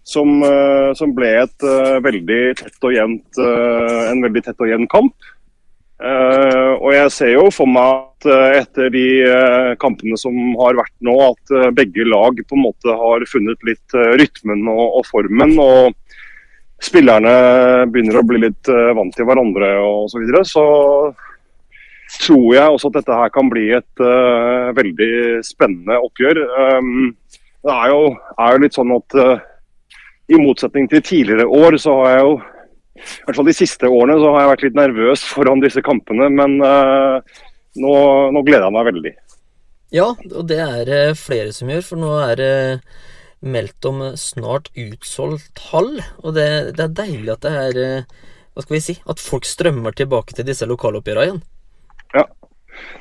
Som, 0.05 0.43
eh, 0.45 0.91
som 0.93 1.15
ble 1.17 1.31
et 1.41 1.65
uh, 1.65 1.97
veldig 2.05 2.41
tett 2.61 2.83
og 2.85 2.93
jevnt, 2.93 3.39
uh, 3.41 4.11
en 4.11 4.21
veldig 4.21 4.43
tett 4.45 4.61
og 4.61 4.69
jevn 4.69 4.85
kamp. 4.93 5.15
Uh, 5.97 6.77
og 6.77 6.91
jeg 6.93 7.11
ser 7.15 7.31
jo 7.33 7.47
for 7.55 7.71
meg 7.71 8.05
at 8.25 8.27
eh, 8.29 8.59
etter 8.61 8.91
de 8.93 9.05
eh, 9.25 9.71
kampene 9.81 10.17
som 10.21 10.35
har 10.59 10.77
vært 10.77 10.93
nå, 11.07 11.15
at 11.31 11.53
eh, 11.55 11.71
begge 11.77 12.05
lag 12.09 12.37
på 12.37 12.57
en 12.59 12.65
måte 12.65 12.97
har 12.99 13.25
funnet 13.31 13.63
litt 13.65 13.95
eh, 13.97 14.13
rytmen 14.21 14.67
og, 14.69 14.99
og 15.01 15.07
formen. 15.09 15.55
og 15.63 15.95
spillerne 16.83 17.35
begynner 17.93 18.19
å 18.21 18.27
bli 18.27 18.41
litt 18.47 18.71
eh, 18.71 18.93
vant 18.97 19.15
til 19.15 19.29
hverandre 19.29 19.71
og 19.83 20.09
så 20.13 20.21
videre, 20.23 20.43
så 20.49 20.65
tror 22.21 22.49
jeg 22.55 22.71
også 22.71 22.91
at 22.91 22.99
dette 23.01 23.19
her 23.19 23.33
kan 23.35 23.49
bli 23.51 23.65
et 23.75 24.03
uh, 24.03 24.71
veldig 24.77 25.41
spennende 25.43 25.97
oppgjør. 26.05 26.41
Um, 26.79 27.09
det 27.65 27.75
er 27.75 27.91
jo, 27.91 28.03
er 28.39 28.55
jo 28.55 28.63
litt 28.63 28.77
sånn 28.77 28.93
at 28.95 29.17
uh, 29.19 29.41
i 30.31 30.39
motsetning 30.39 30.87
til 30.93 31.03
tidligere 31.05 31.49
år, 31.49 31.79
så 31.81 31.97
har 32.03 32.13
jeg 32.13 32.27
jo 32.27 32.37
i 32.95 33.25
hvert 33.27 33.39
fall 33.41 33.49
de 33.49 33.57
siste 33.57 33.91
årene 33.91 34.21
så 34.23 34.31
har 34.31 34.45
jeg 34.45 34.51
vært 34.53 34.65
litt 34.69 34.79
nervøs 34.79 35.25
foran 35.27 35.65
disse 35.65 35.83
kampene, 35.85 36.29
men 36.31 36.61
uh, 36.63 37.19
nå, 37.83 37.95
nå 38.37 38.45
gleder 38.47 38.69
jeg 38.69 38.77
meg 38.77 38.89
veldig. 38.93 39.15
Ja, 39.95 40.07
og 40.13 40.47
det 40.51 40.61
er 40.63 41.19
flere 41.19 41.51
som 41.57 41.73
gjør, 41.73 41.83
for 41.89 42.05
nå 42.05 42.13
er 42.29 42.39
det 42.39 42.55
meldt 43.45 43.89
om 43.89 44.03
snart 44.19 44.71
utsolgt 44.79 45.61
hall. 45.71 45.99
Og 46.23 46.37
det, 46.37 46.49
det 46.79 46.87
er 46.87 46.97
deilig 47.03 47.35
at 47.37 47.45
det 47.45 47.53
er 47.65 47.83
eh, 47.83 48.23
Hva 48.55 48.65
skal 48.65 48.77
vi 48.77 48.85
si? 48.85 48.95
At 49.11 49.23
folk 49.23 49.47
strømmer 49.49 49.97
tilbake 49.97 50.37
til 50.37 50.47
disse 50.47 50.67
lokaloppgjørene 50.71 51.27
igjen. 51.29 51.43
Ja. 52.15 52.25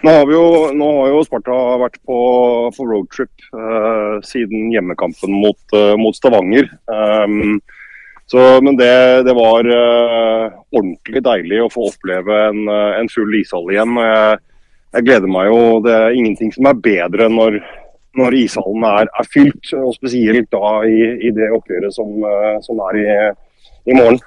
Nå 0.04 0.12
har, 0.12 0.26
vi 0.30 0.36
jo, 0.36 0.48
nå 0.78 0.88
har 1.00 1.12
jo 1.14 1.22
Sparta 1.26 1.56
vært 1.82 2.00
på, 2.06 2.18
på 2.76 2.88
roadtrip 2.90 3.46
eh, 3.54 4.18
siden 4.26 4.74
hjemmekampen 4.74 5.34
mot, 5.34 5.62
eh, 5.78 5.94
mot 6.00 6.18
Stavanger. 6.18 6.68
Um, 6.90 7.62
så, 8.26 8.62
men 8.62 8.78
det, 8.80 9.24
det 9.28 9.34
var 9.36 9.68
eh, 9.68 10.58
ordentlig 10.74 11.24
deilig 11.26 11.64
å 11.64 11.72
få 11.72 11.90
oppleve 11.92 12.40
en, 12.50 12.64
eh, 12.72 13.00
en 13.02 13.10
full 13.12 13.34
ishall 13.40 13.72
igjen. 13.74 13.98
Jeg, 14.00 14.40
jeg 14.96 15.08
gleder 15.10 15.32
meg 15.32 15.50
jo. 15.52 15.60
Det 15.86 15.96
er 15.98 16.18
ingenting 16.18 16.54
som 16.56 16.70
er 16.70 16.84
bedre 16.86 17.28
enn 17.28 17.38
når, 17.40 17.60
når 18.20 18.38
ishallen 18.44 18.86
er, 18.88 19.10
er 19.10 19.30
fylt. 19.34 19.74
Og 19.78 19.96
spesielt 19.98 20.52
da 20.54 20.76
i, 20.88 21.00
i 21.28 21.34
det 21.36 21.50
oppgjøret 21.56 21.96
som, 21.96 22.14
eh, 22.30 22.56
som 22.66 22.80
er 22.90 23.02
i, 23.02 23.10
i 23.90 23.98
morgen. 23.98 24.22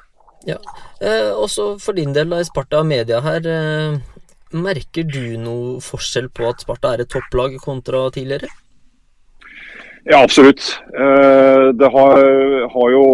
Eh, 0.46 1.32
også 1.32 1.74
for 1.82 1.96
din 1.96 2.14
del, 2.14 2.30
da, 2.30 2.40
i 2.40 2.48
Sparta 2.48 2.82
Media 2.86 3.22
her. 3.24 3.46
Eh, 3.46 4.20
merker 4.56 5.08
du 5.08 5.36
noe 5.40 5.80
forskjell 5.84 6.30
på 6.34 6.46
at 6.50 6.62
Sparta 6.62 6.94
er 6.94 7.04
et 7.04 7.12
topplag 7.12 7.58
kontra 7.62 8.06
tidligere? 8.14 8.50
Ja, 10.06 10.22
absolutt. 10.22 10.62
Eh, 10.94 11.72
Det 11.74 11.90
har, 11.90 12.22
har 12.70 12.94
jo 12.94 13.06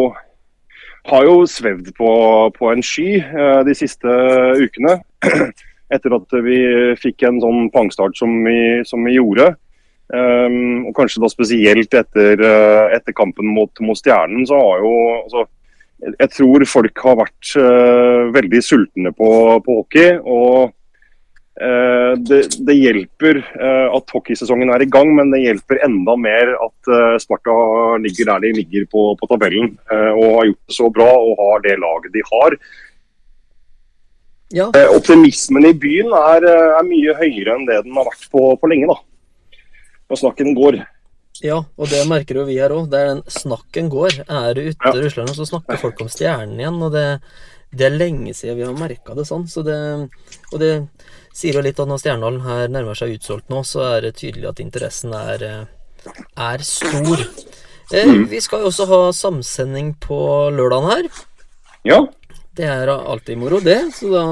har 1.11 1.27
jo 1.27 1.43
svevd 1.49 1.91
på, 1.99 2.11
på 2.59 2.71
en 2.71 2.83
sky 2.85 3.17
eh, 3.19 3.61
de 3.67 3.75
siste 3.75 4.13
ukene. 4.61 5.01
Etter 5.93 6.15
at 6.17 6.37
vi 6.47 6.59
fikk 7.01 7.25
en 7.29 7.41
sånn 7.43 7.67
pangstart 7.75 8.17
som 8.17 8.33
vi, 8.47 8.81
som 8.89 9.03
vi 9.05 9.19
gjorde. 9.19 9.53
Um, 10.12 10.88
og 10.91 10.93
kanskje 10.99 11.23
da 11.23 11.29
spesielt 11.31 11.95
etter, 11.97 12.41
eh, 12.45 12.95
etter 12.99 13.15
kampen 13.17 13.49
mot, 13.49 13.71
mot 13.81 13.97
Stjernen, 13.97 14.45
så 14.45 14.59
har 14.61 14.83
jo 14.85 14.95
altså, 15.23 15.45
jeg, 16.03 16.29
tror 16.35 16.65
folk 16.69 16.99
har 17.07 17.17
vært 17.23 17.53
uh, 17.57 18.29
veldig 18.35 18.61
sultne 18.67 19.12
på, 19.17 19.31
på 19.65 19.77
hockey. 19.79 20.19
og 20.21 20.75
uh, 21.62 22.12
det, 22.21 22.43
det 22.61 22.77
hjelper 22.77 23.41
uh, 23.41 23.88
at 23.97 24.12
hockeysesongen 24.12 24.75
er 24.75 24.85
i 24.85 24.91
gang, 24.93 25.15
men 25.17 25.33
det 25.33 25.47
hjelper 25.47 25.81
enda 25.87 26.17
mer 26.21 26.53
at 26.59 26.91
Sparta 27.23 27.55
ligger 28.03 28.35
der 28.35 28.45
de 28.45 28.51
ligger 28.59 28.85
på, 28.93 29.07
på 29.17 29.29
tabellen 29.31 29.71
og 29.87 30.27
har 30.27 30.49
gjort 30.51 30.61
det 30.67 30.77
så 30.77 30.91
bra 30.93 31.09
og 31.09 31.41
har 31.41 31.62
det 31.65 31.79
laget 31.81 32.12
de 32.12 32.25
har. 32.27 32.59
Ja, 34.53 34.69
optimismen 34.93 35.71
i 35.71 35.73
byen 35.73 36.12
er, 36.19 36.45
er 36.51 36.85
mye 36.85 37.17
høyere 37.17 37.57
enn 37.57 37.65
det 37.71 37.79
den 37.87 37.97
har 37.97 38.11
vært 38.11 38.29
på, 38.29 38.51
på 38.61 38.69
lenge. 38.69 38.91
da. 38.93 38.99
Og 40.12 40.18
snakken 40.20 40.53
går. 40.59 40.83
ja, 41.42 41.57
og 41.59 41.88
det 41.88 42.03
merker 42.11 42.37
jo 42.42 42.44
vi 42.46 42.59
her 42.61 42.70
òg. 42.77 42.90
Det 42.92 42.98
er 43.01 43.09
den 43.14 43.22
snakken 43.33 43.88
går. 43.90 44.18
Er 44.29 44.53
du 44.55 44.61
ute 44.68 44.77
Ja. 44.85 44.92
Russland, 45.01 45.33
så 45.35 45.46
snakker 45.48 45.81
folk 45.81 46.01
om 46.05 46.11
stjernen 46.12 46.61
igjen. 46.61 46.77
Og 46.85 46.92
det, 46.92 47.07
det 47.72 47.87
er 47.88 47.96
lenge 47.96 48.35
siden 48.37 48.59
vi 48.61 48.66
har 48.68 48.77
merka 48.77 49.16
det 49.16 49.25
sånn. 49.27 49.48
Så 49.48 49.64
det, 49.64 49.79
og 50.53 50.61
det 50.61 50.72
sier 51.33 51.57
jo 51.57 51.64
litt 51.64 51.81
at 51.81 51.88
når 51.88 52.03
Stjernehallen 52.03 52.44
her 52.44 52.68
nærmer 52.68 52.94
seg 52.98 53.14
utsolgt 53.16 53.48
nå, 53.48 53.62
så 53.64 53.81
er 53.96 54.01
det 54.05 54.14
tydelig 54.20 54.51
at 54.53 54.61
interessen 54.61 55.14
er, 55.16 55.42
eh, 55.48 56.12
er 56.37 56.59
stor. 56.68 57.25
Eh, 57.92 58.12
vi 58.29 58.40
skal 58.44 58.61
jo 58.62 58.68
også 58.70 58.87
ha 58.92 59.01
samsending 59.16 59.94
på 60.01 60.18
lørdagen 60.53 60.90
her. 60.92 61.09
Ja, 61.88 62.03
Det 62.55 62.66
er 62.68 62.88
alltid 62.92 63.38
moro, 63.40 63.59
det. 63.64 63.79
Så 63.96 64.11
da 64.12 64.22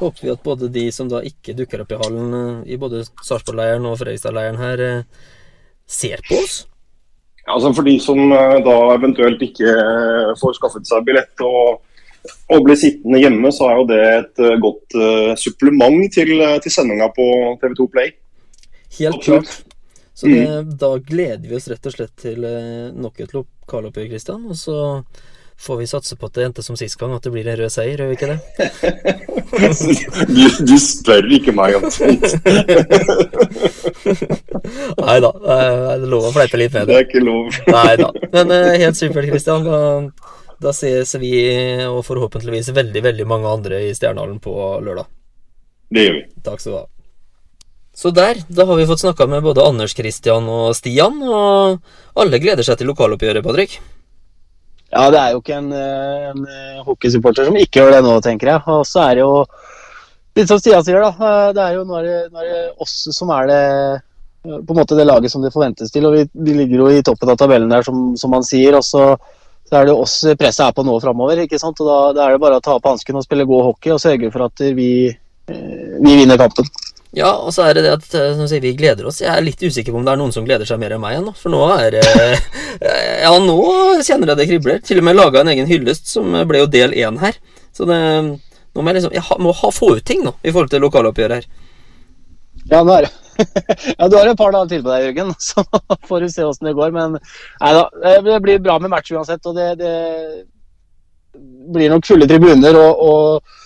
håper 0.00 0.24
vi 0.24 0.32
at 0.32 0.42
både 0.44 0.70
de 0.72 0.86
som 0.94 1.08
da 1.10 1.20
ikke 1.26 1.54
dukker 1.58 1.84
opp 1.84 1.92
i 1.92 2.00
hallen 2.00 2.34
eh, 2.38 2.72
i 2.74 2.80
både 2.80 3.04
Sarpsborg-leiren 3.08 3.86
og 3.88 3.98
Fredrikstad-leiren 4.00 4.60
her, 4.60 4.82
eh, 4.86 5.30
ser 5.90 6.22
på 6.28 6.40
oss. 6.40 6.56
altså 7.46 7.72
For 7.76 7.86
de 7.86 7.96
som 8.02 8.20
eh, 8.32 8.58
da 8.66 8.76
eventuelt 8.96 9.42
ikke 9.44 9.74
får 10.40 10.58
skaffet 10.58 10.88
seg 10.88 11.06
billett 11.08 11.44
og, 11.46 11.80
og 12.52 12.62
blir 12.66 12.78
sittende 12.80 13.22
hjemme, 13.22 13.52
så 13.52 13.70
er 13.70 13.80
jo 13.80 13.88
det 13.90 14.04
et 14.12 14.44
godt 14.62 15.00
supplement 15.40 16.06
til, 16.12 16.36
til 16.60 16.74
sendinga 16.74 17.08
på 17.16 17.26
TV2 17.62 17.90
Play. 17.92 18.14
Helt 19.00 19.20
Absolutt. 19.20 19.50
klart. 19.50 19.66
Så 20.20 20.28
det, 20.28 20.46
da 20.76 20.90
gleder 21.00 21.46
vi 21.48 21.56
oss 21.56 21.68
rett 21.70 21.86
og 21.88 21.94
slett 21.94 22.12
til 22.20 22.44
nok 22.92 23.22
et 23.24 23.30
lokaloppgjør, 23.32 24.10
Kristian. 24.10 24.42
Og 24.52 24.58
så 24.60 24.74
får 25.60 25.76
vi 25.80 25.86
satse 25.90 26.16
på 26.16 26.26
at 26.30 26.34
det 26.38 26.44
endte 26.48 26.62
som 26.64 26.76
sist 26.78 26.96
gang, 27.00 27.12
at 27.12 27.22
det 27.26 27.32
blir 27.34 27.48
en 27.52 27.58
rød 27.60 27.72
seier, 27.74 28.00
gjør 28.00 28.08
vi 28.08 28.16
ikke 28.16 28.30
det? 28.32 28.38
Du, 30.30 30.44
du 30.70 30.74
spør 30.80 31.26
ikke 31.36 31.52
meg 31.56 31.76
om 31.76 31.84
sånt. 31.92 32.24
Nei 35.00 35.16
da, 35.24 35.30
det 35.36 35.56
er 35.56 36.04
lov 36.10 36.28
å 36.28 36.32
fleipe 36.34 36.60
litt 36.60 36.74
med 36.76 36.88
Det 36.88 36.92
det. 36.92 36.98
er 37.00 37.06
ikke 37.08 37.24
lov. 37.24 37.58
Nei 37.70 37.94
da. 38.00 38.10
Men 38.34 38.54
eh, 38.56 38.76
helt 38.84 38.98
supert, 38.98 39.28
Kristian. 39.30 39.66
Da, 39.66 39.80
da 40.60 40.72
ses 40.76 41.14
vi, 41.20 41.32
og 41.88 42.02
forhåpentligvis 42.08 42.72
veldig, 42.76 43.02
veldig 43.10 43.26
mange 43.28 43.48
andre 43.50 43.82
i 43.88 43.92
Stjernehallen 43.96 44.40
på 44.44 44.54
lørdag. 44.84 45.08
Det 45.90 46.04
gjør 46.06 46.18
vi. 46.20 46.24
Takk 46.46 46.60
skal 46.62 46.72
du 46.74 46.78
ha. 46.80 46.86
Så 48.00 48.12
der, 48.14 48.38
da 48.48 48.64
har 48.68 48.78
vi 48.78 48.86
fått 48.88 49.02
snakka 49.02 49.26
med 49.28 49.42
både 49.44 49.64
Anders 49.66 49.92
Christian 49.98 50.46
og 50.48 50.70
Stian, 50.78 51.18
og 51.26 51.80
alle 52.20 52.38
gleder 52.40 52.64
seg 52.64 52.78
til 52.80 52.88
lokaloppgjøret, 52.92 53.44
Patrick. 53.44 53.74
Ja, 54.90 55.06
det 55.12 55.18
er 55.20 55.34
jo 55.34 55.40
ikke 55.40 55.58
en, 55.60 55.70
eh, 55.72 56.30
en 56.32 56.46
eh, 56.50 56.78
hockeysupporter 56.82 57.46
som 57.46 57.58
ikke 57.58 57.78
gjør 57.78 57.92
det 57.94 58.00
nå, 58.06 58.16
tenker 58.24 58.50
jeg. 58.50 58.62
Og 58.74 58.82
så 58.88 59.04
er 59.04 59.18
det 59.18 59.22
jo 59.22 59.44
litt 60.38 60.50
som 60.50 60.58
Stian 60.58 60.86
sier, 60.86 61.04
da. 61.04 61.10
eh, 61.14 61.52
Det 61.54 61.62
er 61.62 61.76
jo 61.78 61.84
nå 61.86 62.00
er 62.00 62.08
det, 62.08 62.16
nå 62.32 62.42
er 62.42 62.48
det 62.50 62.62
oss 62.82 62.96
som 63.14 63.30
er 63.30 63.50
det 63.50 63.60
på 64.42 64.72
en 64.72 64.78
måte 64.80 64.96
det 64.96 65.04
laget 65.04 65.30
som 65.30 65.42
det 65.44 65.52
forventes 65.54 65.92
til. 65.94 66.06
og 66.08 66.16
Vi, 66.16 66.24
vi 66.32 66.56
ligger 66.58 66.82
jo 66.82 66.88
i 66.90 67.04
toppen 67.06 67.30
av 67.30 67.38
tabellen 67.38 67.70
der, 67.70 67.86
som, 67.86 68.16
som 68.18 68.34
man 68.34 68.42
sier. 68.46 68.74
og 68.74 68.82
så, 68.82 69.14
så 69.68 69.78
er 69.78 69.86
det 69.86 69.94
oss 69.94 70.16
presset 70.40 70.66
er 70.66 70.74
på 70.74 70.82
nå 70.82 70.98
framover. 71.04 71.44
da, 71.46 71.98
da 72.16 72.26
er 72.26 72.32
det 72.34 72.42
bare 72.42 72.58
å 72.58 72.64
ta 72.64 72.74
opp 72.74 72.90
hansken 72.90 73.20
og 73.20 73.26
spille 73.26 73.46
god 73.46 73.68
hockey 73.68 73.94
og 73.94 74.00
sørge 74.02 74.32
for 74.32 74.48
at 74.48 74.64
vi, 74.74 74.90
vi 75.46 76.16
vinner 76.18 76.40
kampen. 76.40 76.66
Ja, 77.16 77.30
og 77.34 77.50
så 77.50 77.64
er 77.66 77.74
det 77.74 77.82
det 77.88 77.94
at 77.96 78.12
eh, 78.14 78.34
som 78.38 78.46
sier, 78.46 78.62
vi 78.62 78.76
gleder 78.78 79.08
oss. 79.10 79.18
Jeg 79.22 79.32
er 79.32 79.42
litt 79.42 79.62
usikker 79.62 79.90
på 79.90 79.98
om 79.98 80.04
det 80.06 80.12
er 80.12 80.20
noen 80.20 80.34
som 80.34 80.44
gleder 80.46 80.68
seg 80.68 80.78
mer 80.78 80.94
enn 80.94 81.02
meg 81.02 81.16
ennå. 81.18 81.32
For 81.38 81.50
nå 81.50 81.64
er 81.74 81.98
eh, 81.98 82.44
Ja, 83.24 83.32
nå 83.42 83.56
kjenner 84.06 84.30
jeg 84.30 84.38
det 84.38 84.46
kribler. 84.52 84.78
Til 84.86 85.02
og 85.02 85.08
med 85.08 85.18
laga 85.18 85.42
en 85.42 85.50
egen 85.50 85.66
hyllest, 85.70 86.06
som 86.12 86.30
ble 86.46 86.62
jo 86.62 86.70
del 86.70 86.94
én 86.94 87.18
her. 87.22 87.40
Så 87.74 87.88
det 87.90 87.98
nå 88.70 88.82
må 88.82 88.92
jeg 88.92 89.00
liksom 89.00 89.16
Jeg 89.16 89.42
må 89.42 89.54
ha, 89.56 89.72
få 89.74 89.94
ut 89.98 90.06
ting 90.06 90.22
nå, 90.22 90.36
i 90.44 90.52
forhold 90.52 90.70
til 90.70 90.84
lokaloppgjøret 90.84 91.40
her. 91.40 91.66
Ja, 92.70 92.84
nå 92.84 92.94
er 93.00 93.08
ja, 93.98 94.06
du 94.06 94.18
har 94.18 94.28
et 94.28 94.36
par 94.36 94.52
dager 94.52 94.68
til 94.68 94.82
på 94.84 94.90
deg, 94.92 95.06
Jørgen, 95.08 95.30
så 95.48 95.64
får 96.06 96.22
du 96.22 96.28
se 96.30 96.44
åssen 96.44 96.68
det 96.68 96.76
går. 96.78 96.92
Men 96.94 97.16
nei 97.16 97.72
da, 97.74 97.86
det 98.26 98.40
blir 98.44 98.62
bra 98.62 98.78
med 98.78 98.92
match 98.92 99.10
uansett. 99.16 99.46
Og 99.48 99.56
det, 99.56 99.72
det 99.80 99.94
blir 101.74 101.90
nok 101.90 102.06
fulle 102.06 102.28
tribuner 102.30 102.76
og, 102.78 103.00
og 103.00 103.56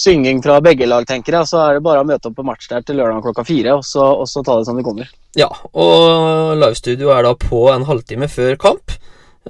synging 0.00 0.40
fra 0.44 0.58
begge 0.64 0.88
lag, 0.88 1.04
tenker 1.08 1.36
jeg. 1.38 1.48
Så 1.50 1.60
er 1.60 1.76
det 1.76 1.84
bare 1.84 2.02
å 2.02 2.08
møte 2.08 2.30
opp 2.30 2.38
på 2.38 2.46
match 2.46 2.68
der 2.70 2.84
til 2.86 2.98
lørdag 3.00 3.22
klokka 3.26 3.44
fire, 3.48 3.76
og 3.78 3.84
så, 3.86 4.06
og 4.22 4.28
så 4.30 4.42
ta 4.46 4.58
det 4.58 4.68
som 4.68 4.78
det 4.78 4.86
kommer. 4.86 5.10
Ja, 5.38 5.50
og 5.76 6.56
livestudio 6.58 7.12
er 7.14 7.26
da 7.28 7.34
på 7.38 7.66
en 7.74 7.86
halvtime 7.88 8.28
før 8.32 8.56
kamp. 8.60 8.96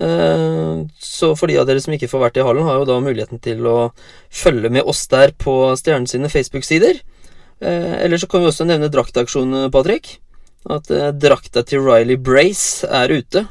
Eh, 0.01 0.87
Så 1.03 1.35
for 1.37 1.51
de 1.51 1.59
av 1.61 1.67
dere 1.69 1.81
som 1.83 1.93
ikke 1.95 2.09
får 2.09 2.23
vært 2.27 2.41
i 2.41 2.45
hallen, 2.47 2.65
har 2.65 2.79
jo 2.81 2.89
da 2.89 2.99
muligheten 3.03 3.41
til 3.43 3.67
å 3.69 3.79
følge 4.31 4.71
med 4.73 4.87
oss 4.89 5.07
der 5.11 5.33
på 5.37 5.75
Stjernen 5.77 6.09
sine 6.09 6.31
Facebook-sider. 6.33 7.01
Eh, 7.61 7.95
Eller 8.05 8.17
så 8.19 8.29
kan 8.29 8.41
vi 8.41 8.51
også 8.51 8.67
nevne 8.69 8.91
draktaksjonen, 8.93 9.71
Patrick. 9.71 10.19
At 10.69 10.91
eh, 10.91 11.11
drakta 11.13 11.65
til 11.65 11.85
Riley 11.85 12.17
Brace 12.17 12.87
er 12.87 13.09
ute. 13.13 13.47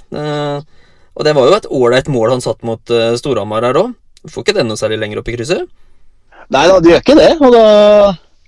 Og 1.20 1.26
det 1.26 1.36
var 1.36 1.50
jo 1.50 1.58
et 1.58 1.68
ålreit 1.68 2.08
mål 2.08 2.38
han 2.38 2.42
satt 2.42 2.64
mot 2.64 2.80
Storhamar 3.20 3.66
her 3.66 3.76
òg. 3.82 3.96
Får 4.30 4.44
ikke 4.46 4.56
den 4.56 4.70
noe 4.72 4.80
særlig 4.80 5.00
lenger 5.02 5.20
opp 5.20 5.30
i 5.32 5.36
krysset. 5.36 5.68
Nei 6.50 6.66
da, 6.70 6.80
det 6.82 6.92
gjør 6.94 7.04
ikke 7.04 7.18
det. 7.20 7.30
Og 7.46 7.54
da 7.54 7.64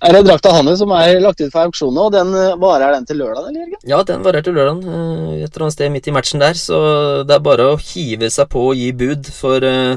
er 0.02 0.16
det 0.16 0.24
drakta 0.26 0.50
hans 0.56 0.80
som 0.80 0.90
er 0.96 1.20
lagt 1.22 1.40
ut 1.44 1.52
for 1.52 1.68
auksjon 1.68 1.94
nå. 1.94 2.08
den 2.10 2.32
eh, 2.34 2.56
Varer 2.58 2.96
den 2.96 3.06
til 3.06 3.20
lørdag, 3.22 3.46
eller, 3.46 3.60
Jørgen? 3.62 3.84
Ja, 3.92 4.00
den 4.08 4.24
varer 4.26 4.42
til 4.42 4.56
lørdag. 4.58 4.82
eh, 4.82 5.44
Et 5.44 5.46
eller 5.52 5.66
annet 5.68 5.76
sted 5.76 5.92
midt 5.94 6.10
i 6.10 6.14
matchen 6.16 6.42
der. 6.42 6.58
Så 6.58 6.80
det 7.28 7.36
er 7.36 7.44
bare 7.46 7.68
å 7.70 7.78
hive 7.78 8.30
seg 8.34 8.50
på 8.50 8.64
og 8.72 8.80
gi 8.80 8.90
bud, 8.98 9.30
for 9.36 9.62
eh, 9.68 9.94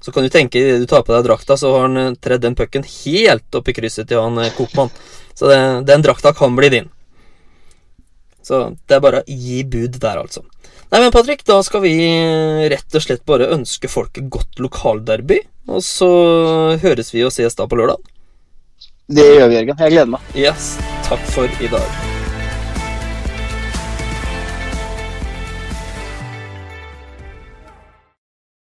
så 0.00 0.14
kan 0.14 0.24
du 0.24 0.30
tenke 0.32 0.62
du 0.80 0.86
tar 0.88 1.02
på 1.04 1.12
deg 1.16 1.26
drakta, 1.26 1.58
så 1.60 1.74
har 1.74 1.88
han 1.88 2.14
tredd 2.22 2.40
den 2.46 2.54
pucken 2.56 2.86
helt 2.86 3.58
opp 3.58 3.68
i 3.68 3.74
krysset 3.76 4.08
til 4.08 4.22
han 4.22 4.38
Kopmann. 4.56 4.94
Så 5.34 5.50
det, 5.50 5.58
den 5.90 6.06
drakta 6.06 6.32
kan 6.36 6.54
bli 6.56 6.70
din. 6.72 6.88
Så 8.46 8.62
det 8.88 8.96
er 8.96 9.02
bare 9.04 9.20
å 9.20 9.26
gi 9.28 9.60
bud 9.68 9.98
der, 10.00 10.22
altså. 10.22 10.46
Nei, 10.90 11.00
men 11.04 11.12
Patrick, 11.14 11.44
da 11.46 11.60
skal 11.62 11.84
vi 11.84 11.94
rett 12.72 12.98
og 12.98 13.04
slett 13.04 13.22
bare 13.28 13.52
ønske 13.54 13.90
folk 13.90 14.18
et 14.18 14.26
godt 14.32 14.58
lokalderby. 14.58 15.38
Og 15.70 15.84
så 15.86 16.10
høres 16.82 17.14
vi 17.14 17.22
og 17.22 17.30
ses 17.34 17.54
da 17.54 17.68
på 17.70 17.78
lørdag. 17.78 18.02
Det 19.10 19.26
gjør 19.26 19.50
vi, 19.50 19.60
Jørgen. 19.60 19.82
Jeg 19.86 19.94
gleder 19.94 20.14
meg. 20.16 20.30
Yes, 20.38 20.72
takk 21.06 21.22
for 21.34 21.62
i 21.62 21.70
dag. 21.70 22.09